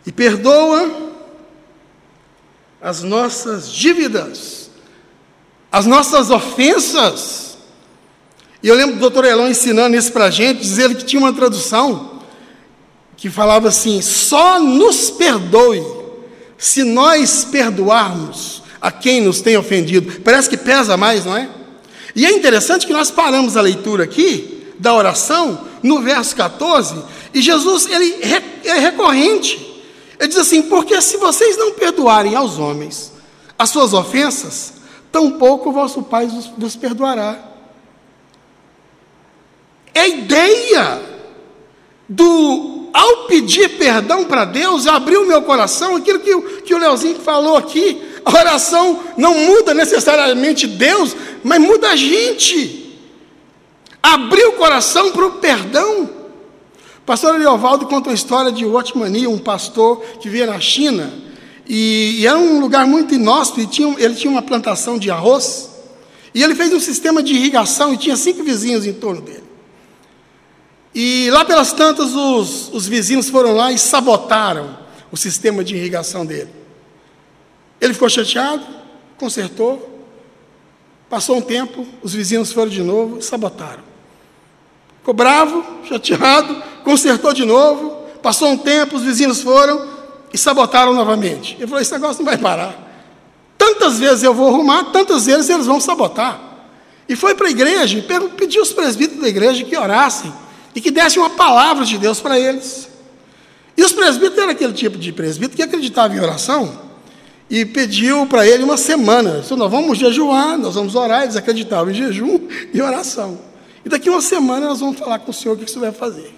E 0.05 0.11
perdoa 0.11 1.13
as 2.79 3.01
nossas 3.01 3.71
dívidas, 3.71 4.69
as 5.71 5.87
nossas 5.87 6.29
ofensas. 6.29 7.57
E 8.61 8.67
eu 8.67 8.75
lembro 8.75 8.95
do 8.95 8.99
doutor 9.01 9.25
Elon 9.25 9.47
ensinando 9.47 9.97
isso 9.97 10.13
para 10.13 10.25
a 10.25 10.31
gente, 10.31 10.61
dizendo 10.61 10.95
que 10.95 11.03
tinha 11.03 11.19
uma 11.19 11.33
tradução 11.33 12.14
que 13.17 13.29
falava 13.29 13.69
assim: 13.69 14.01
só 14.01 14.59
nos 14.59 15.09
perdoe 15.09 15.83
se 16.57 16.83
nós 16.83 17.45
perdoarmos 17.45 18.63
a 18.81 18.91
quem 18.91 19.21
nos 19.21 19.41
tem 19.41 19.57
ofendido. 19.57 20.21
Parece 20.21 20.49
que 20.49 20.57
pesa 20.57 20.95
mais, 20.95 21.25
não 21.25 21.35
é? 21.35 21.49
E 22.15 22.25
é 22.25 22.31
interessante 22.31 22.87
que 22.87 22.93
nós 22.93 23.11
paramos 23.11 23.57
a 23.57 23.61
leitura 23.61 24.03
aqui 24.03 24.73
da 24.79 24.93
oração 24.93 25.65
no 25.81 26.01
verso 26.01 26.35
14 26.35 26.95
e 27.33 27.41
Jesus 27.41 27.87
ele 27.87 28.15
é 28.63 28.79
recorrente. 28.79 29.83
Ele 30.19 30.27
diz 30.27 30.37
assim: 30.37 30.63
porque 30.63 30.99
se 31.01 31.17
vocês 31.17 31.57
não 31.57 31.73
perdoarem 31.73 32.35
aos 32.35 32.57
homens 32.57 33.11
as 33.57 33.69
suas 33.69 33.93
ofensas, 33.93 34.73
tampouco 35.11 35.69
o 35.69 35.73
vosso 35.73 36.03
Pai 36.03 36.27
vos 36.57 36.75
perdoará. 36.75 37.39
É 39.93 40.01
a 40.01 40.07
ideia 40.07 41.01
do 42.07 42.74
ao 42.95 43.25
pedir 43.27 43.77
perdão 43.77 44.23
para 44.23 44.45
Deus, 44.45 44.87
abriu 44.87 45.23
o 45.23 45.27
meu 45.27 45.41
coração, 45.41 45.97
aquilo 45.97 46.17
que, 46.17 46.61
que 46.61 46.73
o 46.73 46.77
Leozinho 46.77 47.19
falou 47.19 47.57
aqui, 47.57 48.01
a 48.23 48.31
oração 48.31 49.01
não 49.17 49.37
muda 49.37 49.73
necessariamente 49.73 50.65
Deus, 50.65 51.13
mas 51.43 51.59
muda 51.59 51.89
a 51.89 51.95
gente. 51.97 52.97
Abriu 54.01 54.51
o 54.51 54.53
coração 54.53 55.11
para 55.11 55.25
o 55.25 55.31
perdão. 55.33 56.09
O 56.99 57.05
pastor 57.05 57.37
Leovaldo 57.37 57.85
conta 57.85 58.07
uma 58.07 58.15
história 58.15 58.49
de 58.49 58.63
Watmani, 58.63 59.27
um 59.27 59.39
pastor 59.39 60.01
que 60.21 60.29
via 60.29 60.45
na 60.47 60.61
China, 60.61 61.11
e, 61.67 62.19
e 62.19 62.25
era 62.25 62.37
um 62.37 62.61
lugar 62.61 62.87
muito 62.87 63.13
inóspito, 63.13 63.69
tinha, 63.69 63.93
ele 63.97 64.15
tinha 64.15 64.31
uma 64.31 64.41
plantação 64.41 64.97
de 64.97 65.11
arroz, 65.11 65.69
e 66.33 66.41
ele 66.41 66.55
fez 66.55 66.71
um 66.71 66.79
sistema 66.79 67.21
de 67.21 67.33
irrigação 67.33 67.93
e 67.93 67.97
tinha 67.97 68.15
cinco 68.15 68.41
vizinhos 68.41 68.85
em 68.87 68.93
torno 68.93 69.19
dele. 69.21 69.44
E 70.95 71.29
lá 71.29 71.43
pelas 71.43 71.73
tantas, 71.73 72.13
os, 72.13 72.69
os 72.73 72.87
vizinhos 72.87 73.29
foram 73.29 73.53
lá 73.53 73.69
e 73.69 73.77
sabotaram 73.77 74.77
o 75.11 75.17
sistema 75.17 75.61
de 75.61 75.75
irrigação 75.75 76.25
dele. 76.25 76.49
Ele 77.81 77.93
ficou 77.93 78.07
chateado, 78.07 78.65
consertou. 79.17 79.91
Passou 81.09 81.35
um 81.35 81.41
tempo, 81.41 81.85
os 82.01 82.13
vizinhos 82.13 82.53
foram 82.53 82.69
de 82.69 82.81
novo 82.81 83.17
e 83.19 83.21
sabotaram. 83.21 83.83
Ficou 84.99 85.13
bravo, 85.13 85.65
chateado, 85.83 86.63
consertou 86.85 87.33
de 87.33 87.43
novo. 87.43 88.05
Passou 88.21 88.47
um 88.47 88.57
tempo, 88.57 88.95
os 88.95 89.03
vizinhos 89.03 89.41
foram 89.41 89.85
e 90.31 90.37
sabotaram 90.37 90.93
novamente. 90.93 91.55
Ele 91.55 91.67
falou: 91.67 91.81
Esse 91.81 91.91
negócio 91.91 92.23
não 92.23 92.31
vai 92.31 92.37
parar. 92.37 92.73
Tantas 93.57 93.99
vezes 93.99 94.23
eu 94.23 94.33
vou 94.33 94.47
arrumar, 94.47 94.85
tantas 94.85 95.25
vezes 95.25 95.49
eles 95.49 95.65
vão 95.65 95.81
sabotar. 95.81 96.39
E 97.07 97.17
foi 97.17 97.35
para 97.35 97.47
a 97.47 97.51
igreja 97.51 98.03
pediu 98.37 98.61
aos 98.61 98.71
presbíteros 98.71 99.21
da 99.21 99.27
igreja 99.27 99.63
que 99.65 99.77
orassem 99.77 100.33
e 100.75 100.81
que 100.81 100.91
desse 100.91 101.17
uma 101.17 101.29
palavra 101.29 101.85
de 101.85 101.97
Deus 101.97 102.19
para 102.19 102.37
eles. 102.37 102.89
E 103.77 103.83
os 103.83 103.93
presbíteros 103.93 104.37
eram 104.37 104.51
aquele 104.51 104.73
tipo 104.73 104.97
de 104.97 105.11
presbítero 105.11 105.55
que 105.55 105.63
acreditava 105.63 106.13
em 106.13 106.19
oração 106.19 106.85
e 107.49 107.65
pediu 107.65 108.27
para 108.27 108.45
ele 108.45 108.63
uma 108.63 108.77
semana. 108.77 109.39
Disse, 109.39 109.55
nós 109.55 109.71
vamos 109.71 109.97
jejuar, 109.97 110.57
nós 110.57 110.75
vamos 110.75 110.95
orar. 110.95 111.23
Eles 111.23 111.35
acreditavam 111.35 111.91
em 111.91 111.93
jejum 111.93 112.39
e 112.73 112.81
oração. 112.81 113.39
E 113.83 113.89
daqui 113.89 114.09
uma 114.09 114.21
semana 114.21 114.67
nós 114.67 114.79
vamos 114.79 114.99
falar 114.99 115.19
com 115.19 115.31
o 115.31 115.33
Senhor 115.33 115.55
o 115.55 115.57
que 115.57 115.69
você 115.69 115.79
vai 115.79 115.91
fazer. 115.91 116.33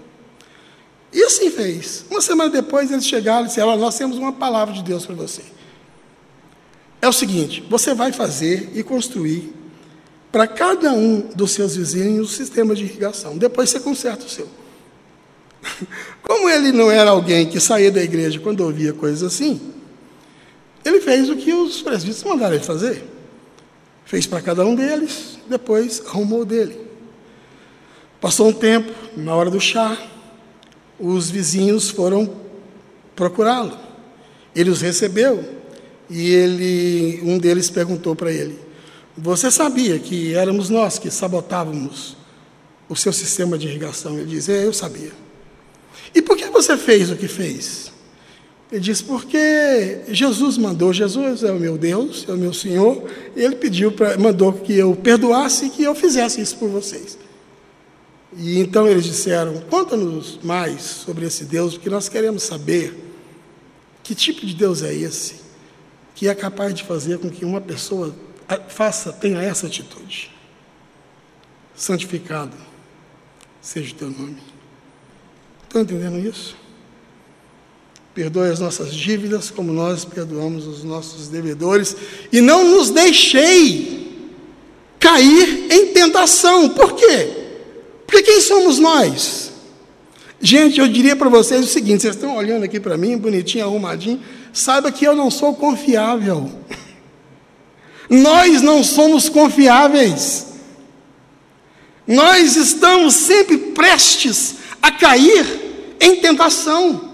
E 1.13 1.23
assim 1.23 1.49
fez. 1.49 2.05
Uma 2.11 2.21
semana 2.21 2.49
depois 2.49 2.91
eles 2.91 3.07
chegaram 3.07 3.45
e 3.45 3.47
disseram: 3.47 3.75
Nós 3.77 3.97
temos 3.97 4.17
uma 4.17 4.33
palavra 4.33 4.73
de 4.73 4.83
Deus 4.83 5.05
para 5.05 5.15
você. 5.15 5.41
É 7.01 7.07
o 7.07 7.13
seguinte: 7.13 7.63
você 7.69 7.93
vai 7.93 8.11
fazer 8.11 8.71
e 8.75 8.83
construir 8.83 9.53
para 10.37 10.45
cada 10.45 10.93
um 10.93 11.21
dos 11.33 11.49
seus 11.49 11.75
vizinhos 11.75 12.29
o 12.29 12.31
sistema 12.31 12.75
de 12.75 12.83
irrigação. 12.83 13.35
Depois 13.39 13.71
você 13.71 13.79
conserta 13.79 14.23
o 14.23 14.29
seu. 14.29 14.47
Como 16.21 16.47
ele 16.47 16.71
não 16.71 16.91
era 16.91 17.09
alguém 17.09 17.47
que 17.47 17.59
saía 17.59 17.91
da 17.91 18.03
igreja 18.03 18.39
quando 18.39 18.61
ouvia 18.61 18.93
coisas 18.93 19.23
assim, 19.23 19.59
ele 20.85 21.01
fez 21.01 21.27
o 21.27 21.35
que 21.35 21.51
os 21.51 21.81
presbíteros 21.81 22.23
mandaram 22.23 22.53
ele 22.53 22.63
fazer. 22.63 23.03
Fez 24.05 24.27
para 24.27 24.39
cada 24.39 24.63
um 24.63 24.75
deles, 24.75 25.39
depois 25.49 26.03
arrumou 26.05 26.45
dele. 26.45 26.79
Passou 28.21 28.49
um 28.49 28.53
tempo, 28.53 28.93
na 29.15 29.33
hora 29.33 29.49
do 29.49 29.59
chá, 29.59 29.97
os 30.99 31.31
vizinhos 31.31 31.89
foram 31.89 32.31
procurá-lo. 33.15 33.75
Ele 34.55 34.69
os 34.69 34.81
recebeu 34.81 35.43
e 36.07 36.29
ele, 36.29 37.21
um 37.23 37.39
deles 37.39 37.71
perguntou 37.71 38.15
para 38.15 38.31
ele: 38.31 38.66
você 39.17 39.49
sabia 39.49 39.97
que 39.97 40.35
éramos 40.35 40.69
nós 40.69 40.99
que 40.99 41.09
sabotávamos 41.09 42.15
o 42.87 42.95
seu 42.95 43.11
sistema 43.11 43.57
de 43.57 43.67
irrigação? 43.67 44.17
Ele 44.17 44.25
diz: 44.25 44.47
é, 44.47 44.65
Eu 44.65 44.73
sabia. 44.73 45.11
E 46.13 46.21
por 46.21 46.37
que 46.37 46.45
você 46.45 46.77
fez 46.77 47.09
o 47.09 47.15
que 47.15 47.27
fez? 47.27 47.91
Ele 48.71 48.81
diz: 48.81 49.01
Porque 49.01 50.01
Jesus 50.09 50.57
mandou. 50.57 50.93
Jesus 50.93 51.43
é 51.43 51.51
o 51.51 51.59
meu 51.59 51.77
Deus, 51.77 52.25
é 52.29 52.31
o 52.31 52.37
meu 52.37 52.53
Senhor. 52.53 53.09
Ele 53.35 53.55
pediu, 53.55 53.91
pra, 53.91 54.17
mandou 54.17 54.53
que 54.53 54.73
eu 54.73 54.95
perdoasse 54.95 55.65
e 55.65 55.69
que 55.69 55.83
eu 55.83 55.95
fizesse 55.95 56.39
isso 56.39 56.57
por 56.57 56.69
vocês. 56.69 57.17
E 58.37 58.59
então 58.59 58.87
eles 58.87 59.03
disseram: 59.03 59.61
Conta-nos 59.69 60.39
mais 60.43 60.81
sobre 60.81 61.25
esse 61.25 61.45
Deus, 61.45 61.73
porque 61.73 61.89
nós 61.89 62.07
queremos 62.07 62.43
saber 62.43 62.95
que 64.03 64.13
tipo 64.13 64.45
de 64.45 64.53
Deus 64.53 64.83
é 64.83 64.93
esse 64.93 65.47
que 66.17 66.27
é 66.27 66.33
capaz 66.33 66.73
de 66.73 66.83
fazer 66.83 67.19
com 67.19 67.29
que 67.29 67.45
uma 67.45 67.61
pessoa 67.61 68.11
faça, 68.67 69.11
tenha 69.11 69.41
essa 69.41 69.67
atitude. 69.67 70.31
Santificado 71.75 72.55
seja 73.61 73.93
o 73.93 73.97
teu 73.97 74.09
nome. 74.09 74.37
Estão 75.63 75.81
entendendo 75.81 76.17
isso? 76.19 76.55
perdoe 78.17 78.49
as 78.49 78.59
nossas 78.59 78.95
dívidas, 78.95 79.51
como 79.51 79.71
nós 79.71 80.03
perdoamos 80.03 80.65
os 80.65 80.83
nossos 80.83 81.27
devedores, 81.27 81.95
e 82.33 82.41
não 82.41 82.67
nos 82.67 82.89
deixei 82.89 84.25
cair 84.99 85.71
em 85.71 85.93
tentação. 85.93 86.67
Por 86.69 86.95
quê? 86.95 87.29
Porque 88.07 88.23
quem 88.23 88.41
somos 88.41 88.79
nós? 88.79 89.51
Gente, 90.41 90.79
eu 90.79 90.87
diria 90.87 91.15
para 91.15 91.29
vocês 91.29 91.63
o 91.63 91.67
seguinte: 91.67 92.01
vocês 92.01 92.15
estão 92.15 92.35
olhando 92.35 92.63
aqui 92.63 92.79
para 92.79 92.97
mim, 92.97 93.15
bonitinho, 93.15 93.65
arrumadinho, 93.65 94.19
saiba 94.51 94.91
que 94.91 95.05
eu 95.05 95.15
não 95.15 95.29
sou 95.29 95.53
confiável. 95.53 96.49
Nós 98.09 98.61
não 98.61 98.83
somos 98.83 99.29
confiáveis. 99.29 100.47
Nós 102.07 102.55
estamos 102.55 103.13
sempre 103.15 103.57
prestes 103.57 104.55
a 104.81 104.91
cair 104.91 105.45
em 105.99 106.15
tentação. 106.17 107.07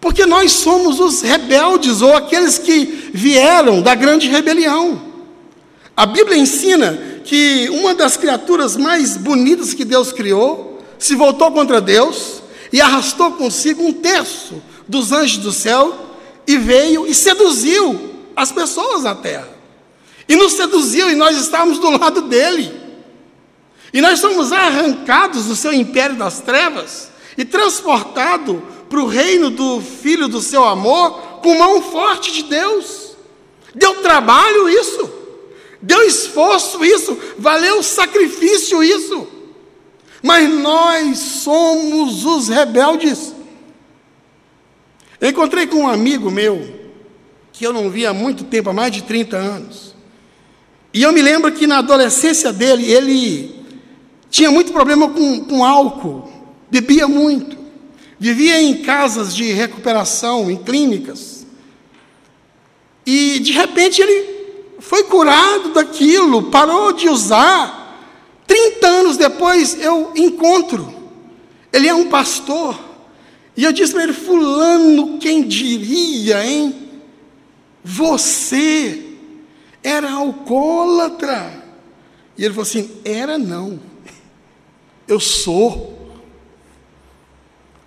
Porque 0.00 0.26
nós 0.26 0.52
somos 0.52 1.00
os 1.00 1.22
rebeldes 1.22 2.02
ou 2.02 2.14
aqueles 2.14 2.58
que 2.58 3.10
vieram 3.12 3.80
da 3.80 3.94
grande 3.94 4.28
rebelião. 4.28 5.00
A 5.96 6.04
Bíblia 6.04 6.36
ensina 6.36 7.20
que 7.24 7.68
uma 7.70 7.94
das 7.94 8.16
criaturas 8.16 8.76
mais 8.76 9.16
bonitas 9.16 9.72
que 9.72 9.84
Deus 9.84 10.12
criou 10.12 10.82
se 10.98 11.14
voltou 11.14 11.50
contra 11.50 11.80
Deus 11.80 12.42
e 12.72 12.80
arrastou 12.80 13.32
consigo 13.32 13.82
um 13.82 13.92
terço 13.92 14.62
dos 14.86 15.10
anjos 15.10 15.38
do 15.38 15.52
céu 15.52 16.14
e 16.46 16.56
veio 16.58 17.06
e 17.06 17.14
seduziu 17.14 17.98
as 18.36 18.52
pessoas 18.52 19.04
na 19.04 19.14
terra. 19.14 19.55
E 20.28 20.36
nos 20.36 20.54
seduziu 20.54 21.10
e 21.10 21.14
nós 21.14 21.36
estávamos 21.38 21.78
do 21.78 21.90
lado 21.90 22.22
dele. 22.22 22.72
E 23.92 24.00
nós 24.00 24.18
somos 24.18 24.52
arrancados 24.52 25.46
do 25.46 25.56
seu 25.56 25.72
império 25.72 26.16
das 26.16 26.40
trevas 26.40 27.10
e 27.38 27.44
transportados 27.44 28.60
para 28.88 29.00
o 29.00 29.06
reino 29.06 29.50
do 29.50 29.80
Filho 29.80 30.28
do 30.28 30.40
seu 30.40 30.64
amor 30.64 31.40
com 31.42 31.56
mão 31.58 31.80
forte 31.80 32.32
de 32.32 32.42
Deus. 32.44 33.16
Deu 33.74 34.02
trabalho 34.02 34.68
isso, 34.68 35.10
deu 35.80 36.02
esforço 36.02 36.84
isso, 36.84 37.16
valeu 37.38 37.82
sacrifício 37.82 38.82
isso. 38.82 39.28
Mas 40.22 40.48
nós 40.50 41.18
somos 41.18 42.24
os 42.24 42.48
rebeldes. 42.48 43.34
Eu 45.20 45.30
encontrei 45.30 45.66
com 45.66 45.82
um 45.82 45.88
amigo 45.88 46.30
meu, 46.30 46.90
que 47.52 47.66
eu 47.66 47.72
não 47.72 47.88
via 47.90 48.10
há 48.10 48.14
muito 48.14 48.44
tempo, 48.44 48.70
há 48.70 48.72
mais 48.72 48.92
de 48.92 49.02
30 49.02 49.36
anos. 49.36 49.95
E 50.96 51.02
eu 51.02 51.12
me 51.12 51.20
lembro 51.20 51.52
que 51.52 51.66
na 51.66 51.80
adolescência 51.80 52.50
dele, 52.50 52.90
ele 52.90 53.54
tinha 54.30 54.50
muito 54.50 54.72
problema 54.72 55.10
com, 55.10 55.44
com 55.44 55.62
álcool, 55.62 56.32
bebia 56.70 57.06
muito, 57.06 57.54
vivia 58.18 58.62
em 58.62 58.80
casas 58.80 59.36
de 59.36 59.52
recuperação, 59.52 60.50
em 60.50 60.56
clínicas. 60.56 61.46
E 63.04 63.38
de 63.40 63.52
repente 63.52 64.00
ele 64.00 64.76
foi 64.78 65.04
curado 65.04 65.74
daquilo, 65.74 66.44
parou 66.44 66.94
de 66.94 67.10
usar. 67.10 68.00
30 68.46 68.86
anos 68.86 69.16
depois 69.18 69.78
eu 69.78 70.12
encontro, 70.16 70.94
ele 71.74 71.88
é 71.88 71.94
um 71.94 72.08
pastor, 72.08 72.74
e 73.54 73.64
eu 73.64 73.72
disse 73.72 73.92
para 73.92 74.04
ele: 74.04 74.14
Fulano, 74.14 75.18
quem 75.18 75.42
diria, 75.42 76.42
hein? 76.42 76.74
Você 77.84 79.05
era 79.86 80.10
alcoólatra. 80.10 81.64
E 82.36 82.44
ele 82.44 82.52
falou 82.52 82.68
assim: 82.68 82.90
Era 83.04 83.38
não. 83.38 83.78
Eu 85.06 85.20
sou. 85.20 85.94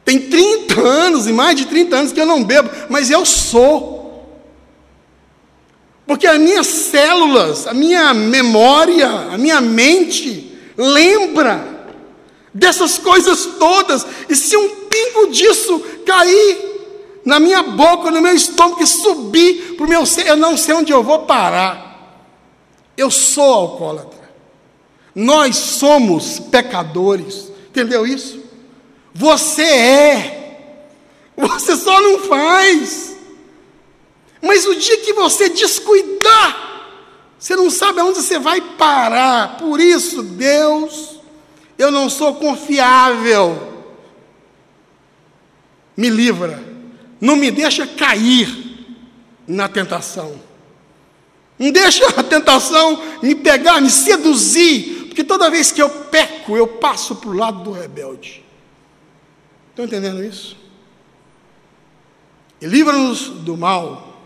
Tem 0.06 0.18
30 0.18 0.80
anos 0.80 1.28
e 1.28 1.34
mais 1.34 1.58
de 1.58 1.66
30 1.66 1.96
anos 1.96 2.12
que 2.14 2.22
eu 2.22 2.26
não 2.26 2.44
bebo, 2.44 2.70
mas 2.90 3.12
eu 3.12 3.26
sou. 3.26 4.00
Porque 6.08 6.26
as 6.26 6.40
minhas 6.40 6.66
células, 6.66 7.68
a 7.68 7.74
minha 7.74 8.14
memória, 8.14 9.08
a 9.08 9.38
minha 9.38 9.60
mente 9.62 10.58
lembra 10.76 11.86
dessas 12.54 12.98
coisas 12.98 13.46
todas. 13.60 14.08
E 14.28 14.36
se 14.36 14.56
um 14.56 14.86
pingo 14.86 15.28
disso 15.28 15.80
cair 16.06 16.70
na 17.26 17.40
minha 17.40 17.62
boca, 17.62 18.10
no 18.10 18.22
meu 18.22 18.34
estômago, 18.34 18.82
e 18.82 18.88
subir 18.88 19.76
para 19.76 19.86
o 19.86 19.90
meu 19.90 20.06
ser, 20.06 20.26
eu 20.26 20.38
não 20.38 20.58
sei 20.58 20.74
onde 20.74 20.92
eu 20.92 21.04
vou 21.04 21.20
parar. 21.20 21.89
Eu 23.00 23.10
sou 23.10 23.54
alcoólatra. 23.54 24.30
Nós 25.16 25.56
somos 25.56 26.38
pecadores. 26.38 27.50
Entendeu 27.70 28.06
isso? 28.06 28.44
Você 29.14 29.64
é. 29.64 30.84
Você 31.38 31.78
só 31.78 32.02
não 32.02 32.20
faz. 32.20 33.16
Mas 34.42 34.66
o 34.66 34.76
dia 34.76 34.98
que 34.98 35.14
você 35.14 35.48
descuidar, 35.48 36.90
você 37.40 37.56
não 37.56 37.70
sabe 37.70 38.02
aonde 38.02 38.22
você 38.22 38.38
vai 38.38 38.60
parar. 38.60 39.56
Por 39.58 39.80
isso, 39.80 40.22
Deus, 40.22 41.22
eu 41.78 41.90
não 41.92 42.10
sou 42.10 42.36
confiável. 42.36 43.86
Me 45.96 46.10
livra. 46.10 46.62
Não 47.22 47.38
me 47.38 47.50
deixa 47.50 47.88
cair 47.88 48.86
na 49.48 49.70
tentação. 49.70 50.49
Não 51.60 51.72
deixa 51.72 52.08
a 52.18 52.24
tentação 52.24 53.04
me 53.22 53.36
pegar, 53.36 53.82
me 53.82 53.90
seduzir, 53.90 55.08
porque 55.08 55.26
toda 55.26 55.52
vez 55.52 55.72
que 55.74 55.82
eu 55.82 55.90
peco, 55.90 56.56
eu 56.56 56.66
passo 56.66 57.18
para 57.18 57.30
o 57.30 57.34
lado 57.34 57.64
do 57.64 57.72
rebelde. 57.72 58.46
Estão 59.70 59.84
entendendo 59.84 60.24
isso? 60.24 60.56
E 62.62 62.66
livra-nos 62.66 63.28
do 63.28 63.58
mal. 63.58 64.18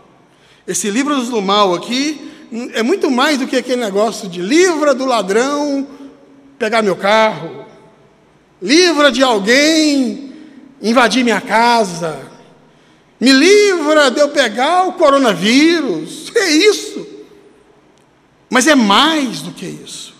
Esse 0.66 0.88
livra-nos 0.90 1.28
do 1.28 1.42
mal 1.42 1.74
aqui 1.74 2.32
é 2.72 2.82
muito 2.82 3.10
mais 3.10 3.38
do 3.38 3.48
que 3.48 3.56
aquele 3.56 3.82
negócio 3.82 4.28
de 4.28 4.40
livra 4.40 4.94
do 4.94 5.04
ladrão 5.04 5.86
pegar 6.56 6.82
meu 6.82 6.94
carro, 6.94 7.66
livra 8.62 9.10
de 9.10 9.22
alguém 9.22 10.32
invadir 10.80 11.24
minha 11.24 11.40
casa, 11.40 12.20
me 13.20 13.32
livra 13.32 14.10
de 14.10 14.20
eu 14.20 14.28
pegar 14.28 14.86
o 14.86 14.92
coronavírus. 14.92 16.22
É 16.36 16.50
isso. 16.50 17.13
Mas 18.50 18.66
é 18.66 18.74
mais 18.74 19.40
do 19.42 19.50
que 19.52 19.66
isso. 19.66 20.14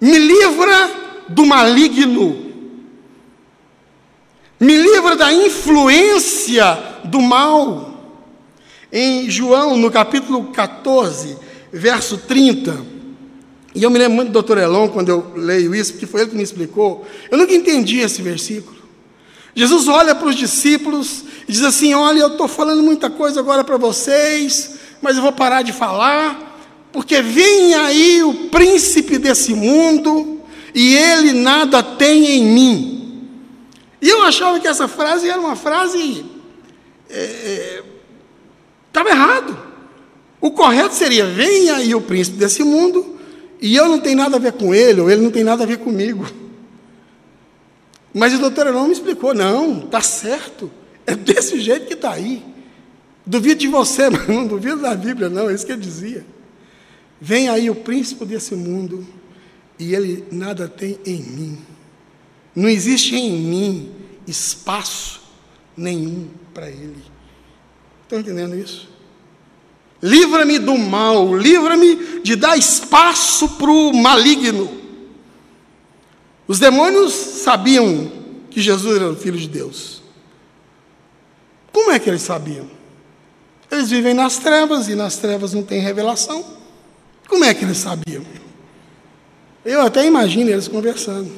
Me 0.00 0.18
livra 0.18 0.90
do 1.28 1.44
maligno. 1.46 2.50
Me 4.58 4.76
livra 4.76 5.16
da 5.16 5.32
influência 5.32 6.78
do 7.04 7.20
mal. 7.20 7.88
Em 8.92 9.30
João, 9.30 9.76
no 9.76 9.90
capítulo 9.90 10.46
14, 10.52 11.36
verso 11.72 12.18
30, 12.18 13.00
e 13.74 13.82
eu 13.82 13.90
me 13.90 13.98
lembro 13.98 14.14
muito 14.14 14.28
do 14.30 14.32
doutor 14.32 14.58
Elon 14.58 14.88
quando 14.88 15.10
eu 15.10 15.32
leio 15.36 15.74
isso, 15.74 15.92
porque 15.92 16.06
foi 16.06 16.22
ele 16.22 16.30
que 16.30 16.36
me 16.36 16.42
explicou. 16.42 17.06
Eu 17.30 17.38
nunca 17.38 17.54
entendi 17.54 18.00
esse 18.00 18.20
versículo. 18.20 18.78
Jesus 19.54 19.88
olha 19.88 20.14
para 20.14 20.28
os 20.28 20.34
discípulos 20.34 21.24
e 21.48 21.52
diz 21.52 21.62
assim: 21.62 21.94
Olha, 21.94 22.20
eu 22.20 22.28
estou 22.28 22.48
falando 22.48 22.82
muita 22.82 23.08
coisa 23.08 23.38
agora 23.40 23.62
para 23.62 23.76
vocês, 23.76 24.74
mas 25.00 25.16
eu 25.16 25.22
vou 25.22 25.32
parar 25.32 25.62
de 25.62 25.72
falar, 25.72 26.49
porque 26.92 27.22
vem 27.22 27.74
aí 27.74 28.22
o 28.22 28.48
príncipe 28.48 29.18
desse 29.18 29.54
mundo 29.54 30.40
e 30.74 30.94
ele 30.96 31.32
nada 31.32 31.82
tem 31.82 32.38
em 32.38 32.44
mim. 32.44 33.28
E 34.02 34.08
eu 34.08 34.22
achava 34.22 34.58
que 34.58 34.66
essa 34.66 34.88
frase 34.88 35.28
era 35.28 35.40
uma 35.40 35.56
frase. 35.56 36.24
Estava 38.88 39.08
é, 39.08 39.12
é 39.12 39.14
errado. 39.14 39.58
O 40.40 40.50
correto 40.50 40.94
seria: 40.94 41.26
vem 41.26 41.70
aí 41.70 41.94
o 41.94 42.00
príncipe 42.00 42.38
desse 42.38 42.64
mundo 42.64 43.18
e 43.60 43.76
eu 43.76 43.88
não 43.88 44.00
tenho 44.00 44.16
nada 44.16 44.36
a 44.36 44.40
ver 44.40 44.52
com 44.52 44.74
ele, 44.74 45.00
ou 45.00 45.10
ele 45.10 45.20
não 45.20 45.30
tem 45.30 45.44
nada 45.44 45.64
a 45.64 45.66
ver 45.66 45.78
comigo. 45.78 46.26
Mas 48.12 48.34
o 48.34 48.38
doutor 48.38 48.72
não 48.72 48.86
me 48.86 48.92
explicou: 48.92 49.34
não, 49.34 49.80
está 49.80 50.00
certo, 50.00 50.70
é 51.06 51.14
desse 51.14 51.60
jeito 51.60 51.86
que 51.86 51.94
está 51.94 52.12
aí. 52.12 52.42
Duvido 53.26 53.60
de 53.60 53.68
você, 53.68 54.08
mas 54.10 54.26
não 54.26 54.46
duvido 54.46 54.78
da 54.78 54.94
Bíblia, 54.94 55.28
não, 55.28 55.50
é 55.50 55.54
isso 55.54 55.66
que 55.66 55.72
ele 55.72 55.80
dizia. 55.80 56.24
Vem 57.20 57.48
aí 57.48 57.68
o 57.68 57.74
príncipe 57.74 58.24
desse 58.24 58.54
mundo 58.54 59.06
e 59.78 59.94
ele 59.94 60.24
nada 60.30 60.68
tem 60.68 60.98
em 61.04 61.22
mim. 61.22 61.58
Não 62.54 62.68
existe 62.68 63.14
em 63.14 63.32
mim 63.32 63.92
espaço 64.26 65.20
nenhum 65.76 66.28
para 66.54 66.68
ele. 66.68 67.02
Estão 68.02 68.20
entendendo 68.20 68.54
isso? 68.54 68.88
Livra-me 70.02 70.58
do 70.58 70.76
mal, 70.78 71.36
livra-me 71.36 72.20
de 72.22 72.34
dar 72.36 72.56
espaço 72.56 73.48
para 73.50 73.70
o 73.70 73.92
maligno. 73.92 74.70
Os 76.48 76.58
demônios 76.58 77.12
sabiam 77.12 78.10
que 78.50 78.60
Jesus 78.60 78.96
era 78.96 79.10
o 79.10 79.16
Filho 79.16 79.38
de 79.38 79.48
Deus. 79.48 80.02
Como 81.70 81.90
é 81.90 81.98
que 81.98 82.08
eles 82.08 82.22
sabiam? 82.22 82.68
Eles 83.70 83.90
vivem 83.90 84.14
nas 84.14 84.38
trevas 84.38 84.88
e 84.88 84.94
nas 84.94 85.16
trevas 85.18 85.52
não 85.52 85.62
tem 85.62 85.80
revelação. 85.80 86.59
Como 87.30 87.44
é 87.44 87.54
que 87.54 87.64
eles 87.64 87.78
sabiam? 87.78 88.24
Eu 89.64 89.82
até 89.82 90.04
imagino 90.04 90.50
eles 90.50 90.66
conversando. 90.66 91.30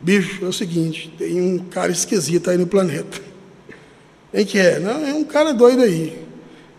Bicho, 0.00 0.44
é 0.44 0.48
o 0.48 0.52
seguinte: 0.52 1.12
tem 1.18 1.40
um 1.40 1.58
cara 1.58 1.90
esquisito 1.90 2.48
aí 2.48 2.56
no 2.56 2.68
planeta. 2.68 3.20
Quem 4.30 4.46
que 4.46 4.58
é? 4.58 4.78
Não, 4.78 5.04
é 5.04 5.12
um 5.12 5.24
cara 5.24 5.52
doido 5.52 5.82
aí. 5.82 6.24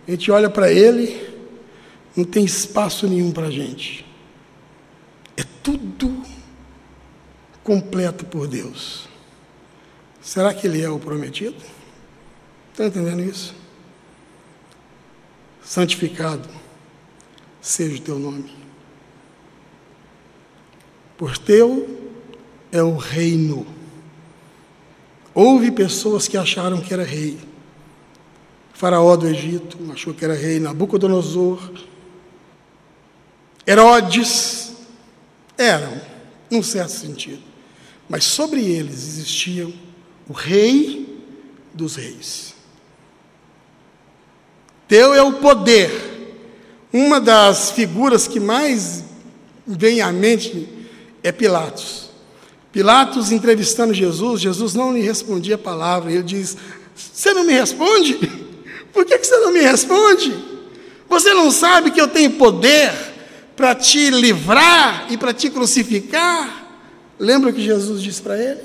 A 0.07 0.11
gente 0.11 0.31
olha 0.31 0.49
para 0.49 0.71
ele, 0.71 1.21
não 2.15 2.23
tem 2.23 2.45
espaço 2.45 3.05
nenhum 3.07 3.29
para 3.29 3.47
a 3.47 3.51
gente. 3.51 4.05
É 5.35 5.43
tudo 5.61 6.23
completo 7.61 8.25
por 8.25 8.47
Deus. 8.47 9.09
Será 10.21 10.53
que 10.53 10.65
ele 10.65 10.81
é 10.81 10.89
o 10.89 10.97
prometido? 10.97 11.57
Está 12.71 12.85
entendendo 12.85 13.21
isso? 13.21 13.53
Santificado 15.61 16.66
seja 17.61 17.97
o 17.97 18.01
teu 18.01 18.19
nome. 18.19 18.51
Por 21.17 21.37
teu 21.37 22.11
é 22.71 22.81
o 22.81 22.95
reino. 22.95 23.65
Houve 25.33 25.71
pessoas 25.71 26.27
que 26.27 26.37
acharam 26.37 26.81
que 26.81 26.93
era 26.93 27.03
rei. 27.03 27.37
Faraó 28.73 29.15
do 29.15 29.27
Egito 29.27 29.77
achou 29.91 30.13
que 30.13 30.23
era 30.23 30.35
rei, 30.35 30.59
Nabucodonosor, 30.59 31.71
Herodes, 33.65 34.73
eram, 35.57 35.99
num 36.49 36.61
certo 36.61 36.91
sentido. 36.91 37.41
Mas 38.07 38.23
sobre 38.23 38.63
eles 38.63 38.93
existia 38.93 39.67
o 40.29 40.33
rei 40.33 41.21
dos 41.73 41.95
reis. 41.95 42.55
Teu 44.87 45.13
é 45.13 45.21
o 45.21 45.33
poder. 45.33 46.06
Uma 46.91 47.19
das 47.19 47.71
figuras 47.71 48.27
que 48.27 48.39
mais 48.39 49.03
vem 49.65 50.01
à 50.01 50.11
mente 50.11 50.67
é 51.23 51.31
Pilatos. 51.31 52.09
Pilatos 52.71 53.31
entrevistando 53.31 53.93
Jesus, 53.93 54.41
Jesus 54.41 54.73
não 54.73 54.93
lhe 54.93 55.01
respondia 55.01 55.55
a 55.55 55.57
palavra. 55.57 56.11
Ele 56.11 56.23
diz: 56.23 56.55
Você 56.95 57.33
não 57.33 57.43
me 57.43 57.53
responde? 57.53 58.15
Por 58.93 59.05
que 59.05 59.17
você 59.17 59.37
não 59.37 59.51
me 59.51 59.61
responde? 59.61 60.33
Você 61.09 61.33
não 61.33 61.51
sabe 61.51 61.91
que 61.91 62.01
eu 62.01 62.07
tenho 62.07 62.31
poder 62.31 62.91
para 63.55 63.73
te 63.73 64.09
livrar 64.09 65.07
e 65.09 65.17
para 65.17 65.33
te 65.33 65.49
crucificar? 65.49 66.65
Lembra 67.19 67.49
o 67.49 67.53
que 67.53 67.63
Jesus 67.63 68.01
disse 68.01 68.21
para 68.21 68.37
ele? 68.37 68.61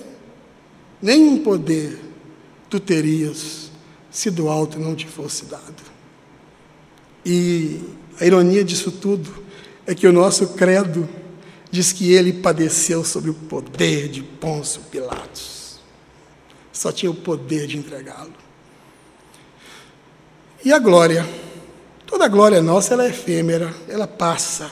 Nenhum 1.01 1.39
poder 1.39 1.99
tu 2.69 2.79
terias 2.79 3.71
se 4.11 4.31
do 4.31 4.49
alto 4.49 4.79
não 4.79 4.95
te 4.95 5.07
fosse 5.07 5.47
dado. 5.47 5.83
E 7.25 7.81
a 8.21 8.27
ironia 8.27 8.65
disso 8.65 8.91
tudo 8.91 9.43
é 9.87 9.95
que 9.95 10.07
o 10.07 10.13
nosso 10.13 10.49
credo 10.55 11.09
diz 11.71 11.93
que 11.93 12.13
ele 12.13 12.33
padeceu 12.33 13.05
sob 13.05 13.31
o 13.31 13.35
poder 13.35 14.09
de 14.09 14.23
Pôncio 14.23 14.83
Pilatos. 14.91 15.81
Só 16.73 16.93
tinha 16.93 17.11
o 17.11 17.15
poder 17.15 17.67
de 17.67 17.79
entregá-lo. 17.79 18.35
E 20.65 20.73
a 20.73 20.79
glória? 20.79 21.29
Toda 22.07 22.27
a 22.27 22.29
glória 22.29 22.63
nossa 22.63 22.95
ela 22.95 23.05
é 23.05 23.09
efêmera, 23.09 23.75
ela 23.89 24.07
passa. 24.07 24.71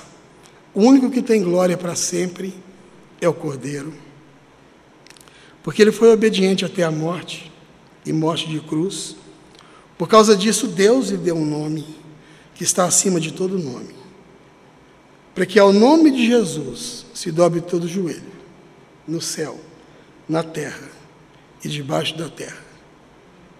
O 0.75 0.83
único 0.83 1.11
que 1.11 1.23
tem 1.23 1.43
glória 1.43 1.77
para 1.77 1.95
sempre 1.97 2.55
é 3.21 3.29
o 3.29 3.35
Cordeiro. 3.35 3.93
Porque 5.63 5.83
ele 5.83 5.93
foi 5.93 6.13
obediente 6.13 6.65
até 6.65 6.83
a 6.85 6.91
morte 6.91 7.51
e 8.05 8.13
morte 8.13 8.49
de 8.49 8.61
cruz. 8.61 9.17
Por 9.99 10.09
causa 10.09 10.37
disso, 10.37 10.69
Deus 10.69 11.09
lhe 11.09 11.17
deu 11.17 11.37
um 11.37 11.45
nome 11.45 12.01
que 12.61 12.65
está 12.65 12.85
acima 12.85 13.19
de 13.19 13.33
todo 13.33 13.59
nome. 13.59 13.95
Para 15.35 15.47
que 15.47 15.59
ao 15.59 15.73
nome 15.73 16.11
de 16.11 16.27
Jesus 16.27 17.07
se 17.15 17.33
dobre 17.33 17.63
todo 17.63 17.89
joelho, 17.89 18.33
no 19.09 19.19
céu, 19.19 19.59
na 20.29 20.43
terra 20.43 20.91
e 21.65 21.69
debaixo 21.71 22.19
da 22.19 22.29
terra, 22.29 22.63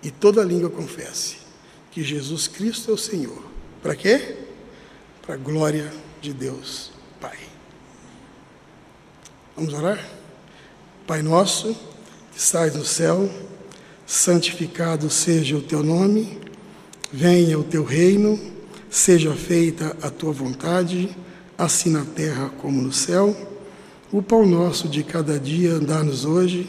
e 0.03 0.11
toda 0.11 0.45
língua 0.45 0.69
confesse 0.69 1.39
que 1.91 2.03
Jesus 2.05 2.47
Cristo 2.47 2.91
é 2.91 2.95
o 2.95 2.99
Senhor. 2.99 3.43
Para 3.83 3.97
quê? 3.97 4.37
Para 5.23 5.37
a 5.37 5.39
glória 5.39 5.91
de 6.21 6.35
Deus 6.35 6.93
Pai. 7.19 7.39
Vamos 9.57 9.73
orar? 9.73 10.07
Pai 11.07 11.23
nosso, 11.23 11.75
que 12.33 12.39
estás 12.39 12.75
no 12.75 12.85
céu, 12.85 13.31
santificado 14.07 15.09
seja 15.09 15.57
o 15.57 15.63
teu 15.63 15.83
nome, 15.83 16.39
venha 17.11 17.59
o 17.59 17.65
teu 17.65 17.83
reino, 17.83 18.60
seja 18.91 19.33
feita 19.35 19.97
a 20.03 20.11
tua 20.11 20.33
vontade, 20.33 21.17
assim 21.57 21.91
na 21.91 22.05
terra 22.05 22.51
como 22.59 22.83
no 22.83 22.93
céu. 22.93 23.35
O 24.13 24.21
pão 24.21 24.47
nosso 24.47 24.89
de 24.89 25.03
cada 25.05 25.39
dia 25.39 25.79
dá-nos 25.79 26.25
hoje, 26.25 26.69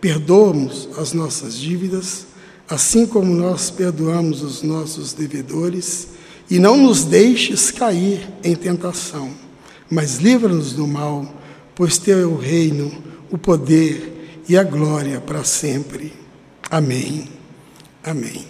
perdoa-nos 0.00 0.88
as 0.98 1.12
nossas 1.12 1.54
dívidas, 1.54 2.26
assim 2.68 3.06
como 3.06 3.34
nós 3.34 3.70
perdoamos 3.70 4.42
os 4.42 4.62
nossos 4.62 5.12
devedores, 5.12 6.08
e 6.50 6.58
não 6.58 6.76
nos 6.76 7.04
deixes 7.04 7.70
cair 7.70 8.28
em 8.42 8.56
tentação, 8.56 9.30
mas 9.88 10.16
livra-nos 10.16 10.72
do 10.72 10.86
mal 10.86 11.40
pois 11.80 11.96
teu 11.96 12.18
é 12.18 12.26
o 12.26 12.36
reino, 12.36 12.92
o 13.30 13.38
poder 13.38 14.42
e 14.46 14.54
a 14.54 14.62
glória 14.62 15.18
para 15.18 15.42
sempre. 15.44 16.12
Amém. 16.70 17.26
Amém. 18.04 18.44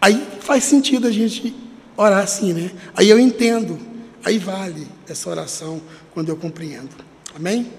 Aí 0.00 0.26
faz 0.40 0.64
sentido 0.64 1.06
a 1.06 1.10
gente 1.10 1.54
orar 1.96 2.22
assim, 2.22 2.52
né? 2.52 2.70
Aí 2.94 3.08
eu 3.08 3.18
entendo. 3.18 3.78
Aí 4.24 4.38
vale 4.38 4.86
essa 5.08 5.30
oração 5.30 5.80
quando 6.12 6.28
eu 6.28 6.36
compreendo. 6.36 6.90
Amém? 7.34 7.70